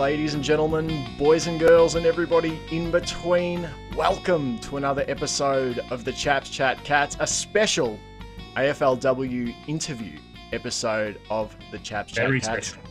ladies 0.00 0.32
and 0.32 0.42
gentlemen, 0.42 1.06
boys 1.18 1.46
and 1.46 1.60
girls, 1.60 1.94
and 1.94 2.06
everybody 2.06 2.58
in 2.70 2.90
between. 2.90 3.68
Welcome 3.94 4.58
to 4.60 4.78
another 4.78 5.04
episode 5.08 5.78
of 5.90 6.06
the 6.06 6.12
Chaps 6.12 6.48
Chat 6.48 6.82
Cats, 6.84 7.18
a 7.20 7.26
special 7.26 7.98
AFLW 8.56 9.54
interview 9.66 10.18
episode 10.54 11.20
of 11.28 11.54
the 11.70 11.78
Chaps 11.80 12.14
Chat 12.14 12.24
Very 12.26 12.40
Cats. 12.40 12.68
special. 12.68 12.82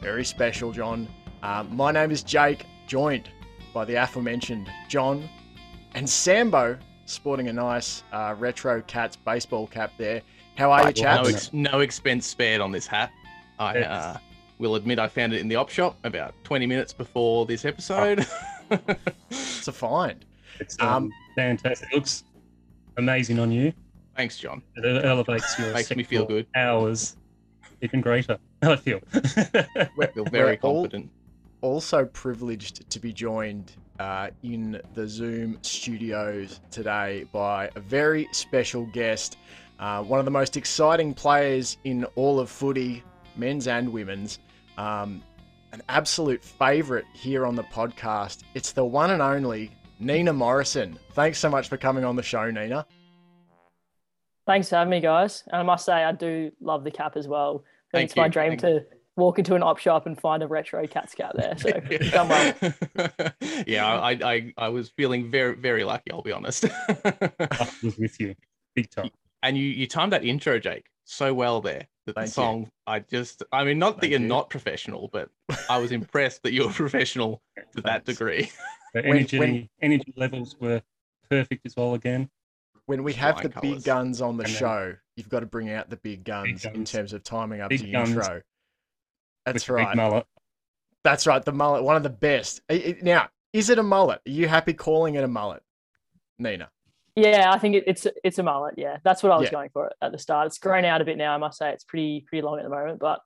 Very 0.00 0.24
special, 0.24 0.72
John. 0.72 1.06
Um, 1.42 1.76
my 1.76 1.92
name 1.92 2.10
is 2.10 2.22
Jake, 2.22 2.64
joined 2.86 3.28
by 3.74 3.84
the 3.84 3.96
aforementioned 3.96 4.70
John 4.88 5.28
and 5.94 6.08
Sambo, 6.08 6.78
sporting 7.04 7.48
a 7.48 7.52
nice 7.52 8.04
uh, 8.10 8.34
retro 8.38 8.80
Cats 8.80 9.16
baseball 9.16 9.66
cap 9.66 9.92
there. 9.98 10.22
How 10.56 10.72
are 10.72 10.78
you, 10.78 10.84
Well, 10.84 10.92
No, 10.94 11.24
chaps? 11.24 11.28
ex- 11.28 11.50
no 11.52 11.80
expense 11.80 12.26
spared 12.26 12.62
on 12.62 12.72
this 12.72 12.86
hat. 12.86 13.10
I 13.58 13.80
uh, 13.80 14.16
will 14.58 14.74
admit 14.76 14.98
I 14.98 15.08
found 15.08 15.32
it 15.32 15.40
in 15.40 15.48
the 15.48 15.56
op 15.56 15.68
shop 15.70 15.96
about 16.04 16.34
20 16.44 16.66
minutes 16.66 16.92
before 16.92 17.46
this 17.46 17.64
episode. 17.64 18.26
It's 19.30 19.68
a 19.68 19.72
find. 19.72 20.24
It's 20.58 20.76
Um, 20.80 20.88
um, 20.88 21.12
fantastic. 21.36 21.88
It 21.92 21.94
looks 21.94 22.24
amazing 22.96 23.38
on 23.38 23.50
you. 23.52 23.72
Thanks, 24.16 24.38
John. 24.38 24.62
It 24.76 25.04
elevates 25.04 25.58
your 25.58 25.72
Makes 25.72 25.94
me 25.94 26.02
feel 26.02 26.24
good. 26.24 26.46
Hours 26.54 27.16
even 27.82 28.00
greater. 28.00 28.38
I 28.62 28.76
feel. 28.76 29.00
We're, 29.96 30.06
Feel 30.08 30.24
very 30.24 30.58
we're 30.62 30.68
all- 30.68 30.82
confident. 30.82 31.10
also 31.60 32.06
privileged 32.06 32.88
to 32.90 32.98
be 33.00 33.12
joined 33.12 33.72
uh, 34.00 34.30
in 34.42 34.80
the 34.94 35.06
Zoom 35.06 35.58
studios 35.62 36.60
today 36.70 37.26
by 37.32 37.70
a 37.76 37.80
very 37.80 38.28
special 38.32 38.86
guest, 38.86 39.36
uh, 39.78 40.02
one 40.02 40.18
of 40.18 40.24
the 40.24 40.30
most 40.30 40.56
exciting 40.56 41.12
players 41.14 41.76
in 41.84 42.04
all 42.16 42.40
of 42.40 42.48
footy, 42.48 43.02
men's 43.36 43.66
and 43.68 43.92
women's. 43.92 44.38
Um, 44.78 45.22
an 45.72 45.82
absolute 45.88 46.44
favourite 46.44 47.04
here 47.14 47.44
on 47.46 47.56
the 47.56 47.64
podcast. 47.64 48.42
It's 48.54 48.72
the 48.72 48.84
one 48.84 49.10
and 49.10 49.20
only 49.20 49.70
Nina 49.98 50.32
Morrison. 50.32 50.98
Thanks 51.12 51.38
so 51.38 51.50
much 51.50 51.68
for 51.68 51.76
coming 51.76 52.04
on 52.04 52.16
the 52.16 52.22
show, 52.22 52.50
Nina. 52.50 52.86
Thanks 54.46 54.68
for 54.68 54.76
having 54.76 54.90
me, 54.90 55.00
guys. 55.00 55.42
And 55.48 55.56
I 55.56 55.62
must 55.62 55.84
say, 55.84 55.92
I 55.92 56.12
do 56.12 56.52
love 56.60 56.84
the 56.84 56.90
cap 56.90 57.16
as 57.16 57.26
well. 57.26 57.64
I 57.64 57.98
Thank 57.98 58.10
think 58.10 58.10
it's 58.10 58.16
my 58.16 58.28
dream 58.28 58.50
thank 58.50 58.60
to 58.60 58.84
walk 59.16 59.38
into 59.38 59.54
an 59.54 59.62
op 59.62 59.78
shop 59.78 60.06
and 60.06 60.20
find 60.20 60.42
a 60.42 60.46
retro 60.46 60.86
cat's 60.86 61.14
cap 61.14 61.32
there. 61.34 61.56
So 61.56 61.70
you've 61.90 62.10
done 62.12 62.28
well. 62.28 62.54
yeah, 63.66 63.86
I, 63.86 64.10
I 64.10 64.52
I 64.58 64.68
was 64.68 64.90
feeling 64.90 65.30
very 65.30 65.54
very 65.54 65.84
lucky. 65.84 66.10
I'll 66.10 66.22
be 66.22 66.32
honest. 66.32 66.66
I 66.88 67.68
was 67.82 67.96
with 67.96 68.20
you. 68.20 68.34
Big 68.74 68.90
time. 68.90 69.10
and 69.42 69.56
you 69.56 69.64
you 69.64 69.86
timed 69.86 70.12
that 70.12 70.24
intro, 70.24 70.58
Jake, 70.58 70.86
so 71.04 71.32
well 71.32 71.60
there. 71.60 71.86
That 72.06 72.14
Thank 72.16 72.26
the 72.26 72.30
you. 72.30 72.34
song, 72.34 72.70
I 72.86 72.98
just, 73.00 73.42
I 73.50 73.64
mean, 73.64 73.78
not 73.78 73.94
that 73.96 74.00
Thank 74.02 74.10
you're 74.12 74.20
you. 74.20 74.26
not 74.26 74.50
professional, 74.50 75.08
but 75.10 75.30
I 75.70 75.78
was 75.78 75.90
impressed 75.90 76.42
that 76.42 76.52
you're 76.52 76.70
professional 76.72 77.40
to 77.76 77.80
that 77.82 78.04
degree. 78.04 78.50
The 78.92 79.02
When- 79.02 79.16
energy 79.16 79.38
when- 79.38 79.68
energy 79.80 80.12
levels 80.16 80.54
were 80.60 80.82
perfect 81.30 81.64
as 81.64 81.74
well 81.76 81.94
again. 81.94 82.28
When 82.86 83.02
we 83.04 83.14
have 83.14 83.40
the 83.42 83.48
Flying 83.48 83.76
big 83.76 83.84
guns 83.84 84.20
on 84.20 84.36
the 84.36 84.44
And 84.44 84.52
then- 84.52 84.58
show, 84.58 84.94
you've 85.16 85.30
got 85.30 85.40
to 85.40 85.46
bring 85.46 85.70
out 85.70 85.88
the 85.88 85.96
big 85.96 86.24
guns, 86.24 86.64
in 86.66 86.72
guns. 86.74 86.92
terms 86.92 87.12
of 87.14 87.22
timing 87.22 87.62
up 87.62 87.70
Big 87.70 87.80
the 87.80 87.92
guns. 87.92 88.10
intro. 88.10 88.42
That's 89.46 89.66
with 89.66 89.74
right. 89.74 89.96
mullet. 89.96 90.26
That's 91.04 91.26
right. 91.26 91.42
The 91.42 91.52
mullet, 91.52 91.82
one 91.84 91.96
of 91.96 92.02
the 92.02 92.10
best. 92.10 92.60
I- 92.70 92.74
I- 92.74 92.98
Now, 93.02 93.30
is 93.54 93.70
it 93.70 93.78
a 93.78 93.82
mullet? 93.82 94.20
Are 94.26 94.30
you 94.30 94.46
happy 94.48 94.74
calling 94.74 95.14
it 95.14 95.24
a 95.24 95.28
mullet, 95.28 95.62
Nina? 96.38 96.70
Yeah, 97.16 97.52
I 97.52 97.58
think 97.58 97.76
it, 97.76 97.84
it's 97.86 98.06
it's 98.24 98.38
a 98.38 98.42
mullet. 98.42 98.74
Yeah, 98.76 98.96
that's 99.04 99.22
what 99.22 99.30
I 99.32 99.36
was 99.36 99.46
Yeah. 99.46 99.52
going 99.52 99.70
for 99.72 99.92
at 100.02 100.10
the 100.12 100.18
start. 100.18 100.46
It's 100.48 100.58
grown 100.58 100.84
out 100.84 101.00
a 101.00 101.04
bit 101.04 101.16
now. 101.16 101.34
I 101.34 101.38
must 101.38 101.58
say 101.58 101.70
it's 101.72 101.84
pretty 101.84 102.24
pretty 102.28 102.42
long 102.42 102.58
at 102.58 102.64
the 102.64 102.70
moment, 102.70 102.98
but 102.98 103.20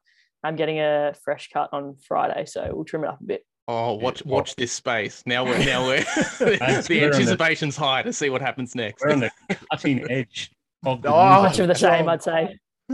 I'm 0.44 0.56
getting 0.56 0.78
a 0.80 1.14
fresh 1.24 1.48
cut 1.52 1.70
on 1.72 1.96
Friday, 2.06 2.44
so 2.46 2.68
we'll 2.72 2.84
trim 2.84 3.04
it 3.04 3.08
up 3.08 3.20
a 3.20 3.24
bit. 3.24 3.44
Oh, 3.66 3.94
watch 3.94 4.24
watch 4.24 4.56
this 4.56 4.72
space. 4.72 5.22
Now 5.26 5.44
we're 5.44 5.58
now 5.64 5.86
we're 5.86 6.00
the 6.00 6.36
we're 6.60 6.74
on 6.76 6.82
the- 6.82 7.04
anticipation's 7.04 7.76
high 7.76 8.02
to 8.02 8.12
see 8.12 8.28
what 8.30 8.42
happens 8.42 8.74
next. 8.74 9.02
We're 9.04 9.12
on 9.12 9.20
the 9.20 9.30
cutting 9.70 10.10
edge 10.10 10.50
of 10.84 11.00
the 11.02 11.08
Oh, 11.08 11.42
Much 11.42 11.58
of 11.58 11.68
the 11.68 11.74
same, 11.74 12.08
I'd 12.08 12.22
say. 12.22 12.58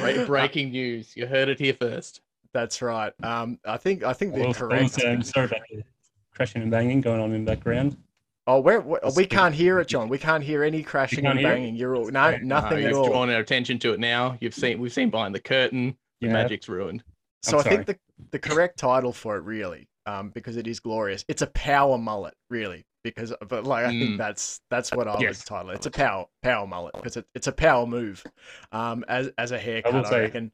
Break- 0.00 0.26
breaking 0.26 0.70
news. 0.70 1.16
You 1.16 1.26
heard 1.26 1.48
it 1.48 1.58
here 1.58 1.74
first. 1.74 2.20
That's 2.52 2.82
right. 2.82 3.12
Um, 3.22 3.58
I 3.64 3.76
think 3.76 4.02
I 4.02 4.12
think 4.12 4.34
Well, 4.34 4.44
they're 4.44 4.54
correct. 4.54 5.02
um, 5.04 5.22
sorry 5.22 5.46
about 5.46 5.60
the 5.70 5.82
crashing 6.34 6.62
and 6.62 6.70
banging 6.70 7.00
going 7.00 7.20
on 7.20 7.32
in 7.32 7.44
the 7.44 7.50
background. 7.54 7.96
Oh, 8.46 8.60
where, 8.60 8.80
where- 8.80 9.00
That's 9.02 9.16
we 9.16 9.26
can't 9.26 9.54
hear 9.54 9.78
it, 9.78 9.88
John. 9.88 10.08
We 10.08 10.18
can't 10.18 10.42
hear 10.42 10.64
any 10.64 10.82
crashing 10.82 11.26
and 11.26 11.38
can't 11.38 11.40
it? 11.40 11.42
banging. 11.44 11.76
You're 11.76 11.94
all 11.96 12.10
no 12.10 12.36
nothing 12.38 12.72
Uh, 12.72 12.76
at 12.76 12.82
you've 12.88 12.98
all. 12.98 13.06
drawn 13.08 13.30
our 13.30 13.40
attention 13.40 13.78
to 13.80 13.92
it 13.92 14.00
now. 14.00 14.36
You've 14.40 14.54
seen 14.54 14.80
we've 14.80 14.92
seen 14.92 15.10
behind 15.10 15.34
the 15.34 15.40
curtain. 15.40 15.96
The 16.20 16.26
Yeah. 16.28 16.32
magic's 16.32 16.68
ruined. 16.68 17.04
So 17.42 17.58
I 17.58 17.60
I'm 17.60 17.66
think 17.66 17.86
the 17.86 17.98
the 18.32 18.38
correct 18.38 18.78
title 18.78 19.12
for 19.12 19.36
it 19.36 19.42
really, 19.44 19.88
um, 20.06 20.30
because 20.30 20.56
it 20.56 20.66
is 20.66 20.80
glorious. 20.80 21.24
It's 21.28 21.42
a 21.42 21.46
power 21.48 21.98
mullet, 21.98 22.34
really. 22.50 22.84
Because 23.04 23.32
but 23.48 23.64
like 23.64 23.84
I 23.86 23.88
think 23.90 24.10
Mm. 24.12 24.18
that's 24.18 24.60
that's 24.70 24.92
what 24.92 25.06
I 25.08 25.12
would 25.14 25.22
Yes. 25.22 25.44
title 25.44 25.70
it. 25.70 25.74
It's 25.76 25.86
a 25.86 25.90
power 25.90 26.26
power 26.42 26.66
mullet 26.66 26.94
because 26.94 27.16
it, 27.16 27.26
it's 27.34 27.46
a 27.48 27.52
power 27.52 27.86
move, 27.86 28.24
um, 28.72 29.04
as 29.08 29.30
as 29.38 29.50
a 29.52 29.58
haircut. 29.58 29.92
I, 29.92 29.96
would 29.98 30.06
say- 30.06 30.20
reckon. 30.20 30.52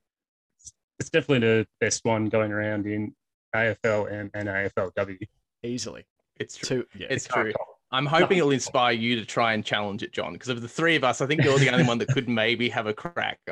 It's 1.01 1.11
definitely 1.11 1.47
the 1.47 1.67
best 1.81 2.05
one 2.05 2.27
going 2.29 2.51
around 2.53 2.87
in 2.87 3.15
AFL 3.55 4.07
and, 4.11 4.31
and 4.35 4.49
AFLW. 4.49 5.19
easily. 5.63 6.05
It's 6.41 6.57
true. 6.57 6.83
Two, 6.83 6.87
yeah. 6.99 7.07
It's 7.11 7.27
Can't 7.27 7.45
true. 7.47 7.53
top. 7.53 7.78
I'm 7.91 8.05
hoping 8.07 8.39
it'll 8.39 8.51
inspire 8.51 8.93
you 8.93 9.17
to 9.17 9.25
try 9.25 9.55
and 9.55 9.65
challenge 9.65 10.03
it, 10.03 10.13
John. 10.13 10.35
Because 10.35 10.49
of 10.51 10.61
the 10.61 10.69
three 10.69 10.95
of 10.97 11.05
us, 11.05 11.21
I 11.21 11.27
think 11.27 11.43
you're 11.43 11.59
the 11.59 11.71
only 11.71 11.85
one 11.85 11.99
that 11.99 12.09
could 12.09 12.29
maybe 12.29 12.69
have 12.69 12.87
a 12.87 12.93
crack. 12.93 13.39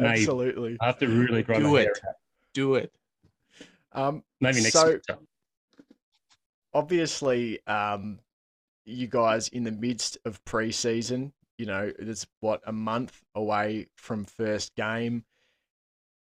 Absolutely. 0.00 0.76
I 0.80 0.86
have 0.86 0.98
to 1.00 1.08
really 1.08 1.42
grow 1.42 1.58
Do 1.58 1.72
my 1.72 1.80
it. 1.80 1.84
hair. 2.02 2.14
Do 2.54 2.74
it. 2.76 2.92
Um, 3.92 4.22
Maybe 4.40 4.62
next 4.62 4.72
So- 4.72 4.86
winter. 4.86 5.18
obviously, 6.74 7.64
um, 7.66 8.18
you 8.84 9.06
guys 9.06 9.48
in 9.48 9.64
the 9.64 9.72
midst 9.72 10.18
of 10.24 10.42
preseason, 10.44 11.32
you 11.58 11.66
know, 11.66 11.92
it's 11.98 12.26
what 12.40 12.60
a 12.66 12.72
month 12.72 13.22
away 13.34 13.88
from 13.96 14.24
first 14.24 14.74
game. 14.74 15.24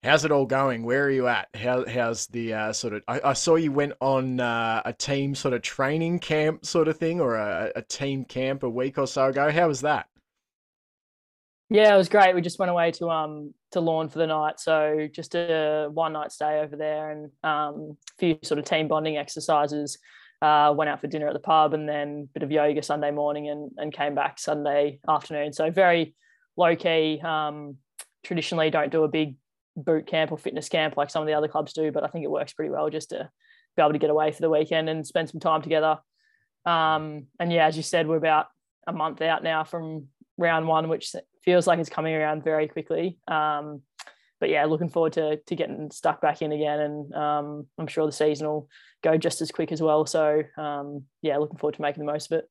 How's 0.04 0.24
it 0.24 0.30
all 0.30 0.46
going? 0.46 0.84
Where 0.84 1.04
are 1.04 1.10
you 1.10 1.26
at? 1.26 1.48
How 1.54 1.84
how's 1.84 2.28
the 2.28 2.54
uh, 2.54 2.72
sort 2.72 2.94
of? 2.94 3.02
I, 3.08 3.20
I 3.24 3.32
saw 3.32 3.56
you 3.56 3.72
went 3.72 3.94
on 4.00 4.38
uh, 4.38 4.80
a 4.84 4.92
team 4.92 5.34
sort 5.34 5.54
of 5.54 5.62
training 5.62 6.20
camp 6.20 6.64
sort 6.64 6.86
of 6.86 6.96
thing, 6.96 7.20
or 7.20 7.34
a, 7.34 7.72
a 7.74 7.82
team 7.82 8.24
camp 8.24 8.62
a 8.62 8.70
week 8.70 8.96
or 8.96 9.08
so 9.08 9.26
ago. 9.26 9.50
How 9.50 9.66
was 9.66 9.80
that? 9.80 10.06
Yeah, 11.68 11.92
it 11.94 11.98
was 11.98 12.08
great. 12.08 12.34
We 12.34 12.42
just 12.42 12.60
went 12.60 12.70
away 12.70 12.92
to 12.92 13.10
um 13.10 13.52
to 13.72 13.80
Lorne 13.80 14.08
for 14.08 14.20
the 14.20 14.26
night, 14.28 14.60
so 14.60 15.08
just 15.12 15.34
a 15.34 15.88
one 15.92 16.12
night 16.12 16.30
stay 16.30 16.60
over 16.60 16.76
there 16.76 17.10
and 17.10 17.30
um 17.42 17.96
a 18.12 18.18
few 18.18 18.38
sort 18.44 18.58
of 18.58 18.66
team 18.66 18.86
bonding 18.86 19.16
exercises. 19.16 19.98
Uh, 20.40 20.72
went 20.76 20.88
out 20.88 21.00
for 21.00 21.08
dinner 21.08 21.26
at 21.26 21.32
the 21.32 21.40
pub 21.40 21.74
and 21.74 21.88
then 21.88 22.28
a 22.30 22.32
bit 22.32 22.44
of 22.44 22.52
yoga 22.52 22.80
Sunday 22.80 23.10
morning 23.10 23.48
and 23.48 23.72
and 23.76 23.92
came 23.92 24.14
back 24.14 24.38
Sunday 24.38 25.00
afternoon. 25.08 25.52
So 25.52 25.72
very 25.72 26.14
low 26.56 26.76
key. 26.76 27.20
Um, 27.20 27.78
traditionally, 28.22 28.70
don't 28.70 28.92
do 28.92 29.02
a 29.02 29.08
big 29.08 29.34
boot 29.84 30.06
camp 30.06 30.32
or 30.32 30.38
fitness 30.38 30.68
camp 30.68 30.96
like 30.96 31.10
some 31.10 31.22
of 31.22 31.26
the 31.26 31.34
other 31.34 31.48
clubs 31.48 31.72
do, 31.72 31.92
but 31.92 32.04
I 32.04 32.08
think 32.08 32.24
it 32.24 32.30
works 32.30 32.52
pretty 32.52 32.70
well 32.70 32.90
just 32.90 33.10
to 33.10 33.30
be 33.76 33.82
able 33.82 33.92
to 33.92 33.98
get 33.98 34.10
away 34.10 34.32
for 34.32 34.40
the 34.40 34.50
weekend 34.50 34.88
and 34.88 35.06
spend 35.06 35.28
some 35.28 35.40
time 35.40 35.62
together. 35.62 35.98
Um, 36.64 37.26
and 37.38 37.52
yeah, 37.52 37.66
as 37.66 37.76
you 37.76 37.82
said, 37.82 38.06
we're 38.06 38.16
about 38.16 38.46
a 38.86 38.92
month 38.92 39.22
out 39.22 39.42
now 39.42 39.64
from 39.64 40.08
round 40.36 40.66
one, 40.66 40.88
which 40.88 41.14
feels 41.44 41.66
like 41.66 41.78
it's 41.78 41.88
coming 41.88 42.14
around 42.14 42.44
very 42.44 42.68
quickly. 42.68 43.18
Um, 43.28 43.82
but 44.40 44.50
yeah, 44.50 44.64
looking 44.66 44.88
forward 44.88 45.14
to 45.14 45.36
to 45.36 45.56
getting 45.56 45.90
stuck 45.90 46.20
back 46.20 46.42
in 46.42 46.52
again, 46.52 46.80
and 46.80 47.14
um, 47.14 47.66
I'm 47.78 47.88
sure 47.88 48.06
the 48.06 48.12
season 48.12 48.46
will 48.46 48.68
go 49.02 49.16
just 49.16 49.40
as 49.40 49.50
quick 49.50 49.72
as 49.72 49.82
well. 49.82 50.06
So 50.06 50.42
um, 50.56 51.04
yeah, 51.22 51.38
looking 51.38 51.58
forward 51.58 51.74
to 51.74 51.82
making 51.82 52.04
the 52.04 52.12
most 52.12 52.30
of 52.30 52.38
it. 52.38 52.48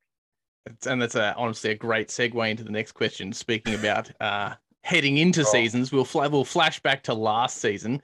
And 0.85 1.01
that's 1.01 1.15
a, 1.15 1.33
honestly 1.35 1.71
a 1.71 1.75
great 1.75 2.09
segue 2.09 2.49
into 2.49 2.63
the 2.63 2.71
next 2.71 2.91
question. 2.91 3.31
Speaking 3.31 3.73
about 3.75 4.11
uh, 4.19 4.55
heading 4.87 5.17
into 5.17 5.41
Oh. 5.41 5.51
seasons, 5.51 5.91
we'll 5.91 6.05
fla- 6.05 6.29
we'll 6.29 6.45
flash 6.45 6.79
back 6.79 7.03
to 7.03 7.13
last 7.13 7.57
season, 7.57 8.01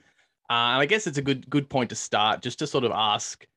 uh, 0.49 0.75
and 0.75 0.81
I 0.81 0.85
guess 0.85 1.07
it's 1.07 1.17
a 1.17 1.21
good 1.21 1.49
good 1.49 1.69
point 1.69 1.89
to 1.91 1.95
start, 1.95 2.41
just 2.41 2.59
to 2.59 2.67
sort 2.67 2.83
of 2.83 2.91
ask 2.91 3.47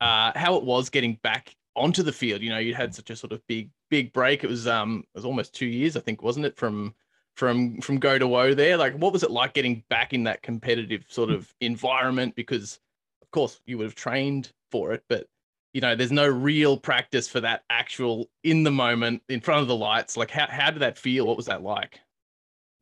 uh, 0.00 0.32
how 0.34 0.56
it 0.56 0.64
was 0.64 0.88
getting 0.90 1.18
back 1.22 1.54
onto 1.76 2.02
the 2.02 2.12
field. 2.12 2.40
You 2.40 2.50
know, 2.50 2.58
you 2.58 2.74
had 2.74 2.94
such 2.94 3.10
a 3.10 3.16
sort 3.16 3.32
of 3.32 3.46
big 3.46 3.70
big 3.90 4.12
break. 4.12 4.44
It 4.44 4.48
was 4.48 4.66
um 4.66 5.04
it 5.14 5.18
was 5.18 5.24
almost 5.24 5.54
two 5.54 5.66
years, 5.66 5.96
I 5.96 6.00
think, 6.00 6.22
wasn't 6.22 6.46
it, 6.46 6.56
from 6.56 6.94
from 7.34 7.80
from 7.82 7.98
go 7.98 8.18
to 8.18 8.26
woe 8.26 8.54
there? 8.54 8.76
Like, 8.76 8.94
what 8.94 9.12
was 9.12 9.22
it 9.22 9.30
like 9.30 9.52
getting 9.54 9.84
back 9.90 10.14
in 10.14 10.24
that 10.24 10.42
competitive 10.42 11.04
sort 11.08 11.30
of 11.30 11.52
environment? 11.60 12.34
Because 12.34 12.80
of 13.22 13.30
course 13.30 13.60
you 13.66 13.76
would 13.78 13.84
have 13.84 13.94
trained 13.94 14.52
for 14.70 14.92
it, 14.92 15.04
but 15.08 15.26
you 15.74 15.80
know, 15.80 15.94
there's 15.96 16.12
no 16.12 16.28
real 16.28 16.76
practice 16.78 17.26
for 17.28 17.40
that 17.40 17.64
actual 17.68 18.30
in 18.44 18.62
the 18.62 18.70
moment 18.70 19.20
in 19.28 19.40
front 19.40 19.60
of 19.60 19.66
the 19.68 19.74
lights. 19.76 20.16
Like, 20.16 20.30
how, 20.30 20.46
how 20.48 20.70
did 20.70 20.78
that 20.80 20.96
feel? 20.96 21.26
What 21.26 21.36
was 21.36 21.46
that 21.46 21.62
like? 21.62 21.98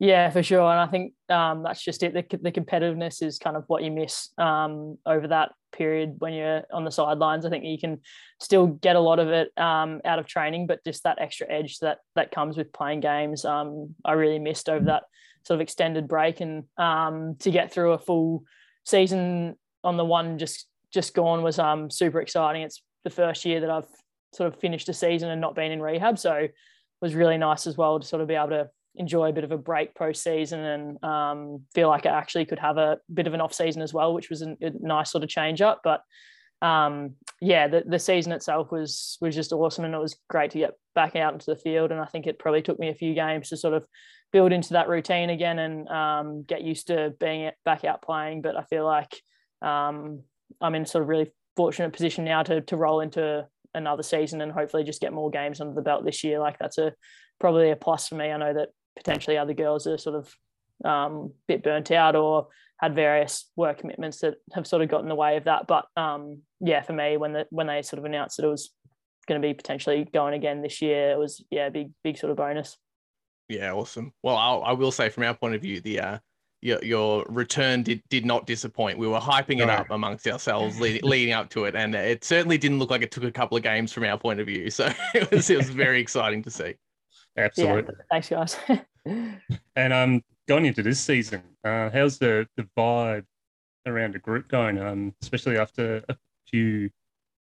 Yeah, 0.03 0.29
for 0.31 0.43
sure. 0.43 0.69
And 0.69 0.81
I 0.81 0.87
think 0.87 1.13
um, 1.29 1.63
that's 1.63 1.81
just 1.81 2.03
it. 2.03 2.13
The, 2.13 2.37
the 2.37 2.51
competitiveness 2.51 3.23
is 3.23 3.39
kind 3.39 3.55
of 3.55 3.63
what 3.67 3.83
you 3.83 3.89
miss 3.89 4.31
um, 4.37 4.97
over 5.05 5.29
that 5.29 5.53
period 5.71 6.15
when 6.17 6.33
you're 6.33 6.63
on 6.73 6.83
the 6.83 6.91
sidelines. 6.91 7.45
I 7.45 7.49
think 7.49 7.63
you 7.63 7.77
can 7.79 8.01
still 8.41 8.67
get 8.67 8.97
a 8.97 8.99
lot 8.99 9.19
of 9.19 9.29
it 9.29 9.57
um, 9.57 10.01
out 10.03 10.19
of 10.19 10.27
training, 10.27 10.67
but 10.67 10.83
just 10.83 11.03
that 11.03 11.21
extra 11.21 11.49
edge 11.49 11.79
that 11.79 11.99
that 12.15 12.31
comes 12.31 12.57
with 12.57 12.73
playing 12.73 12.99
games, 12.99 13.45
um, 13.45 13.95
I 14.03 14.11
really 14.11 14.39
missed 14.39 14.67
over 14.67 14.83
that 14.87 15.03
sort 15.47 15.55
of 15.55 15.61
extended 15.61 16.09
break. 16.09 16.41
And 16.41 16.65
um, 16.77 17.37
to 17.39 17.49
get 17.49 17.71
through 17.71 17.93
a 17.93 17.97
full 17.97 18.43
season 18.85 19.55
on 19.85 19.95
the 19.95 20.03
one 20.03 20.37
just 20.37 20.67
just 20.93 21.13
gone 21.13 21.43
was 21.43 21.59
um 21.59 21.89
super 21.89 22.19
exciting. 22.19 22.63
It's 22.63 22.83
the 23.05 23.09
first 23.09 23.45
year 23.45 23.61
that 23.61 23.69
I've 23.69 23.87
sort 24.33 24.53
of 24.53 24.59
finished 24.59 24.89
a 24.89 24.93
season 24.93 25.29
and 25.29 25.39
not 25.39 25.55
been 25.55 25.71
in 25.71 25.81
rehab, 25.81 26.19
so 26.19 26.33
it 26.33 26.53
was 27.01 27.15
really 27.15 27.37
nice 27.37 27.67
as 27.67 27.77
well 27.77 28.01
to 28.01 28.05
sort 28.05 28.21
of 28.21 28.27
be 28.27 28.35
able 28.35 28.49
to 28.49 28.69
enjoy 28.95 29.29
a 29.29 29.33
bit 29.33 29.43
of 29.43 29.51
a 29.51 29.57
break 29.57 29.95
post 29.95 30.23
season 30.23 30.59
and 30.59 31.03
um, 31.03 31.61
feel 31.73 31.89
like 31.89 32.05
I 32.05 32.11
actually 32.11 32.45
could 32.45 32.59
have 32.59 32.77
a 32.77 32.99
bit 33.13 33.27
of 33.27 33.33
an 33.33 33.41
off 33.41 33.53
season 33.53 33.81
as 33.81 33.93
well, 33.93 34.13
which 34.13 34.29
was 34.29 34.41
a, 34.41 34.55
a 34.61 34.71
nice 34.79 35.11
sort 35.11 35.23
of 35.23 35.29
change 35.29 35.61
up. 35.61 35.81
But 35.83 36.01
um, 36.61 37.15
yeah, 37.41 37.67
the, 37.67 37.83
the 37.85 37.99
season 37.99 38.31
itself 38.31 38.71
was 38.71 39.17
was 39.19 39.35
just 39.35 39.51
awesome, 39.51 39.85
and 39.85 39.93
it 39.93 39.99
was 39.99 40.17
great 40.29 40.51
to 40.51 40.59
get 40.59 40.71
back 40.95 41.15
out 41.15 41.33
into 41.33 41.47
the 41.47 41.57
field. 41.57 41.91
And 41.91 41.99
I 41.99 42.05
think 42.05 42.27
it 42.27 42.39
probably 42.39 42.61
took 42.61 42.79
me 42.79 42.89
a 42.89 42.95
few 42.95 43.13
games 43.13 43.49
to 43.49 43.57
sort 43.57 43.73
of 43.73 43.85
build 44.31 44.51
into 44.51 44.73
that 44.73 44.89
routine 44.89 45.29
again 45.29 45.59
and 45.59 45.87
um, 45.89 46.43
get 46.43 46.63
used 46.63 46.87
to 46.87 47.13
being 47.19 47.51
back 47.65 47.83
out 47.83 48.01
playing. 48.01 48.41
But 48.41 48.55
I 48.55 48.63
feel 48.63 48.85
like 48.85 49.21
um, 49.61 50.21
I'm 50.61 50.75
in 50.75 50.85
sort 50.85 51.03
of 51.03 51.09
really 51.09 51.31
fortunate 51.55 51.93
position 51.93 52.23
now 52.25 52.43
to 52.43 52.61
to 52.61 52.77
roll 52.77 53.01
into 53.01 53.45
another 53.75 54.03
season 54.03 54.41
and 54.41 54.51
hopefully 54.51 54.83
just 54.83 55.01
get 55.01 55.13
more 55.13 55.31
games 55.31 55.59
under 55.59 55.73
the 55.73 55.81
belt 55.81 56.05
this 56.05 56.23
year. 56.23 56.39
Like 56.39 56.59
that's 56.59 56.77
a 56.77 56.93
probably 57.39 57.71
a 57.71 57.75
plus 57.75 58.07
for 58.07 58.15
me. 58.15 58.31
I 58.31 58.37
know 58.37 58.53
that 58.53 58.69
potentially 58.95 59.37
other 59.37 59.53
girls 59.53 59.87
are 59.87 59.97
sort 59.97 60.15
of 60.15 60.35
um, 60.85 61.31
bit 61.47 61.63
burnt 61.63 61.91
out 61.91 62.15
or 62.15 62.47
had 62.77 62.95
various 62.95 63.49
work 63.55 63.79
commitments 63.79 64.19
that 64.19 64.35
have 64.53 64.67
sort 64.67 64.81
of 64.81 64.89
got 64.89 65.01
in 65.01 65.09
the 65.09 65.15
way 65.15 65.37
of 65.37 65.45
that. 65.45 65.67
But 65.67 65.85
um, 65.95 66.39
yeah, 66.59 66.81
for 66.81 66.93
me, 66.93 67.17
when 67.17 67.33
the 67.33 67.45
when 67.49 67.67
they 67.67 67.81
sort 67.81 67.99
of 67.99 68.05
announced 68.05 68.37
that 68.37 68.45
it 68.45 68.49
was 68.49 68.71
going 69.27 69.41
to 69.41 69.47
be 69.47 69.53
potentially 69.53 70.07
going 70.13 70.33
again 70.33 70.61
this 70.61 70.81
year, 70.81 71.11
it 71.11 71.17
was 71.17 71.43
yeah, 71.49 71.69
big 71.69 71.91
big 72.03 72.17
sort 72.17 72.31
of 72.31 72.37
bonus. 72.37 72.77
Yeah, 73.49 73.73
awesome. 73.73 74.13
Well, 74.23 74.37
I'll, 74.37 74.63
I 74.63 74.71
will 74.73 74.91
say 74.91 75.09
from 75.09 75.23
our 75.23 75.33
point 75.33 75.55
of 75.55 75.61
view, 75.61 75.81
the 75.81 75.99
uh, 75.99 76.17
your 76.61 76.83
your 76.83 77.25
return 77.29 77.83
did 77.83 78.01
did 78.09 78.25
not 78.25 78.47
disappoint. 78.47 78.97
We 78.97 79.07
were 79.07 79.19
hyping 79.19 79.61
it 79.61 79.69
up 79.69 79.87
amongst 79.89 80.27
ourselves 80.27 80.79
leading, 80.79 81.03
leading 81.03 81.33
up 81.33 81.49
to 81.51 81.65
it, 81.65 81.75
and 81.75 81.93
it 81.93 82.23
certainly 82.23 82.57
didn't 82.57 82.79
look 82.79 82.89
like 82.89 83.01
it 83.01 83.11
took 83.11 83.25
a 83.25 83.31
couple 83.31 83.57
of 83.57 83.63
games 83.63 83.91
from 83.91 84.05
our 84.05 84.17
point 84.17 84.39
of 84.39 84.47
view. 84.47 84.69
So 84.69 84.91
it 85.13 85.29
was 85.29 85.49
it 85.49 85.57
was 85.57 85.69
very 85.69 85.99
exciting 85.99 86.41
to 86.43 86.49
see. 86.51 86.75
Absolutely. 87.37 87.95
Yeah, 87.97 88.05
thanks, 88.11 88.29
guys. 88.29 88.57
and 89.75 89.93
um, 89.93 90.21
going 90.47 90.65
into 90.65 90.83
this 90.83 90.99
season, 90.99 91.41
uh, 91.63 91.89
how's 91.89 92.17
the 92.17 92.47
the 92.55 92.67
vibe 92.77 93.25
around 93.85 94.13
the 94.13 94.19
group 94.19 94.47
going? 94.47 94.77
Um, 94.79 95.15
especially 95.21 95.57
after 95.57 96.03
a 96.09 96.15
few 96.49 96.89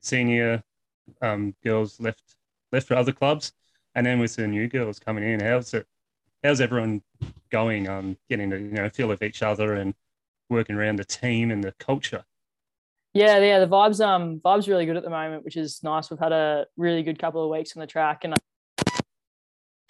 senior 0.01 0.63
um 1.21 1.53
girls 1.63 1.99
left 1.99 2.35
left 2.71 2.87
for 2.87 2.95
other 2.95 3.11
clubs, 3.11 3.53
and 3.95 4.05
then 4.05 4.19
with 4.19 4.35
the 4.35 4.47
new 4.47 4.67
girls 4.67 4.99
coming 4.99 5.23
in, 5.23 5.39
how's 5.39 5.73
it? 5.73 5.85
How's 6.43 6.61
everyone 6.61 7.01
going? 7.51 7.89
Um, 7.89 8.17
getting 8.29 8.49
to 8.51 8.57
you 8.57 8.71
know 8.71 8.89
feel 8.89 9.11
of 9.11 9.21
each 9.21 9.43
other 9.43 9.73
and 9.75 9.93
working 10.49 10.75
around 10.75 10.97
the 10.97 11.05
team 11.05 11.51
and 11.51 11.63
the 11.63 11.73
culture. 11.79 12.23
Yeah, 13.13 13.39
yeah, 13.39 13.59
the 13.59 13.67
vibes 13.67 14.03
um 14.03 14.39
vibes 14.39 14.67
really 14.69 14.85
good 14.85 14.95
at 14.95 15.03
the 15.03 15.09
moment, 15.09 15.43
which 15.43 15.57
is 15.57 15.83
nice. 15.83 16.09
We've 16.09 16.19
had 16.19 16.31
a 16.31 16.65
really 16.77 17.03
good 17.03 17.19
couple 17.19 17.43
of 17.43 17.51
weeks 17.51 17.75
on 17.75 17.81
the 17.81 17.87
track, 17.87 18.23
and 18.23 18.33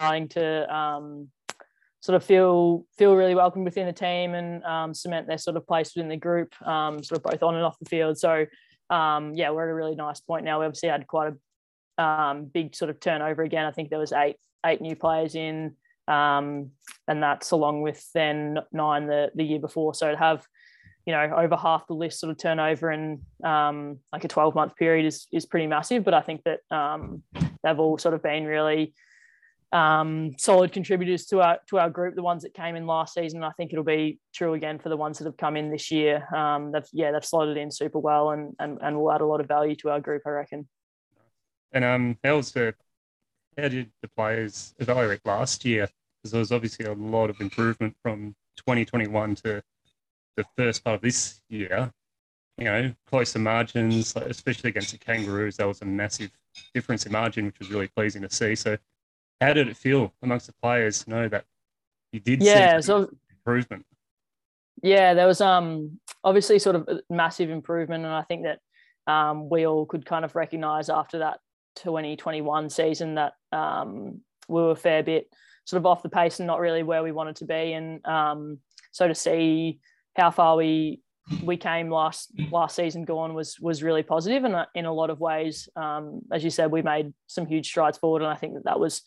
starting 0.02 0.28
to 0.28 0.76
um, 0.76 1.30
sort 2.00 2.16
of 2.16 2.24
feel 2.24 2.84
feel 2.98 3.16
really 3.16 3.36
welcome 3.36 3.64
within 3.64 3.86
the 3.86 3.94
team 3.94 4.34
and 4.34 4.64
um, 4.64 4.96
cement 4.96 5.28
their 5.28 5.38
sort 5.38 5.56
of 5.56 5.68
place 5.68 5.96
within 5.96 6.10
the 6.10 6.18
group, 6.18 6.60
um, 6.68 7.04
sort 7.04 7.20
of 7.20 7.24
both 7.24 7.44
on 7.44 7.56
and 7.56 7.64
off 7.64 7.78
the 7.78 7.86
field. 7.86 8.18
So 8.18 8.48
um, 8.90 9.36
yeah, 9.36 9.52
we're 9.52 9.68
at 9.68 9.72
a 9.72 9.76
really 9.76 9.94
nice 9.94 10.20
point 10.20 10.44
now. 10.44 10.60
We 10.60 10.66
obviously 10.66 10.90
had 10.90 11.06
quite 11.06 11.34
a 12.00 12.04
um, 12.04 12.46
big 12.46 12.76
sort 12.76 12.90
of 12.90 13.00
turnover 13.00 13.44
again. 13.44 13.66
I 13.66 13.72
think 13.72 13.92
there 13.92 14.00
was 14.00 14.12
eight 14.12 14.38
eight 14.66 14.82
new 14.82 14.96
players 14.96 15.36
in, 15.36 15.76
um, 16.08 16.72
and 17.08 17.22
that's 17.22 17.52
along 17.52 17.84
with 17.84 18.04
then 18.14 18.58
nine 18.72 19.06
the 19.06 19.30
the 19.36 19.44
year 19.44 19.60
before. 19.60 19.94
So 19.94 20.10
to 20.10 20.18
have 20.18 20.44
you 21.06 21.14
know 21.14 21.32
over 21.38 21.56
half 21.56 21.86
the 21.86 21.94
list 21.94 22.20
sort 22.20 22.32
of 22.32 22.40
turnover 22.40 22.92
in 22.92 23.22
um, 23.44 24.00
like 24.12 24.24
a 24.24 24.28
12 24.28 24.56
month 24.56 24.76
period 24.78 25.06
is 25.06 25.28
is 25.32 25.48
pretty 25.48 25.66
massive 25.66 26.04
but 26.04 26.14
i 26.14 26.22
think 26.22 26.44
that 26.44 26.60
um, 26.70 27.24
they've 27.64 27.80
all 27.80 27.98
sort 27.98 28.14
of 28.14 28.22
been 28.22 28.46
really 28.46 28.94
um, 29.72 30.34
solid 30.38 30.72
contributors 30.72 31.26
to 31.28 31.42
our 31.42 31.60
to 31.70 31.80
our 31.80 31.90
group. 31.90 32.16
The 32.16 32.24
ones 32.24 32.44
that 32.44 32.54
came 32.54 32.76
in 32.76 32.86
last 32.86 33.14
season, 33.14 33.44
I 33.44 33.52
think 33.52 33.72
it'll 33.72 33.84
be 33.84 34.20
true 34.34 34.54
again 34.54 34.80
for 34.80 34.90
the 34.90 34.98
ones 34.98 35.18
that 35.18 35.26
have 35.26 35.38
come 35.38 35.56
in 35.56 35.72
this 35.72 35.92
year. 35.92 36.28
Um, 36.36 36.72
they've 36.72 36.88
yeah 36.92 37.12
they've 37.12 37.26
slotted 37.26 37.58
in 37.58 37.72
super 37.72 38.00
well 38.00 38.32
and 38.32 38.54
and 38.60 38.80
and 38.82 38.98
will 38.98 39.12
add 39.12 39.22
a 39.22 39.26
lot 39.26 39.42
of 39.42 39.48
value 39.48 39.76
to 39.78 39.90
our 39.90 40.00
group, 40.00 40.24
I 40.26 40.30
reckon. 40.30 40.68
And 41.72 41.86
um, 41.86 42.18
how 42.24 42.38
was 42.38 42.52
the 42.52 42.76
how 43.58 43.68
did 43.68 43.92
the 44.02 44.08
players 44.10 44.74
evaluate 44.80 45.26
last 45.26 45.64
year? 45.66 45.88
Because 46.22 46.32
there 46.32 46.40
was 46.40 46.52
obviously 46.52 46.86
a 46.86 46.94
lot 46.94 47.30
of 47.30 47.40
improvement 47.42 47.96
from 48.04 48.36
2021 48.58 49.36
to 49.36 49.64
the 50.38 50.46
first 50.58 50.84
part 50.84 50.96
of 50.96 51.02
this 51.02 51.42
year. 51.50 51.92
You 52.58 52.66
know, 52.66 52.94
closer 53.08 53.40
margins, 53.40 54.16
especially 54.16 54.70
against 54.70 54.92
the 54.92 54.98
Kangaroos, 54.98 55.58
there 55.58 55.68
was 55.68 55.82
a 55.82 55.86
massive 55.86 56.30
difference 56.74 57.06
in 57.06 57.12
margin, 57.12 57.46
which 57.46 57.60
was 57.60 57.72
really 57.72 57.88
pleasing 57.88 58.22
to 58.22 58.30
see. 58.30 58.56
So, 58.56 58.78
how 59.42 59.54
did 59.54 59.68
it 59.68 59.76
feel 59.76 60.14
amongst 60.22 60.48
the 60.48 60.54
players 60.54 61.04
to 61.04 61.10
know 61.10 61.28
that 61.28 61.46
you 62.12 62.20
did 62.20 62.44
yeah, 62.44 62.80
so, 62.80 63.10
improvement? 63.30 63.86
Yeah, 64.84 65.14
there 65.14 65.28
was 65.28 65.42
um 65.42 66.00
obviously 66.24 66.60
sort 66.60 66.76
of 66.76 66.88
massive 67.10 67.50
improvement, 67.50 68.06
and 68.06 68.14
I 68.14 68.22
think 68.22 68.44
that 68.44 68.60
um, 69.12 69.50
we 69.50 69.66
all 69.66 69.86
could 69.86 70.06
kind 70.06 70.24
of 70.24 70.36
recognise 70.36 70.90
after 70.90 71.20
that 71.20 71.40
2021 71.78 72.70
season 72.70 73.16
that 73.16 73.34
um, 73.52 74.22
we 74.48 74.62
were 74.62 74.72
a 74.72 74.76
fair 74.76 75.02
bit 75.02 75.28
sort 75.66 75.80
of 75.80 75.86
off 75.86 76.04
the 76.04 76.10
pace 76.10 76.40
and 76.40 76.48
not 76.48 76.60
really 76.60 76.84
where 76.84 77.04
we 77.04 77.12
wanted 77.12 77.38
to 77.38 77.46
be, 77.46 77.74
and 77.74 78.06
um, 78.06 78.60
so 78.92 79.08
to 79.08 79.16
see 79.16 79.80
how 80.16 80.30
far 80.30 80.56
we 80.56 81.02
we 81.44 81.56
came 81.58 81.90
last 81.90 82.32
last 82.52 82.76
season 82.76 83.06
gone 83.06 83.34
was 83.34 83.60
was 83.60 83.82
really 83.82 84.04
positive. 84.04 84.44
positive 84.44 84.60
and 84.60 84.68
in 84.76 84.86
a 84.86 84.94
lot 84.94 85.10
of 85.10 85.20
ways 85.20 85.70
um, 85.76 86.22
as 86.34 86.44
you 86.44 86.50
said 86.50 86.72
we 86.72 86.82
made 86.82 87.14
some 87.28 87.46
huge 87.46 87.68
strides 87.68 87.98
forward 87.98 88.22
and 88.22 88.32
i 88.32 88.36
think 88.36 88.56
that 88.56 88.66
that 88.66 88.80
was 88.80 89.04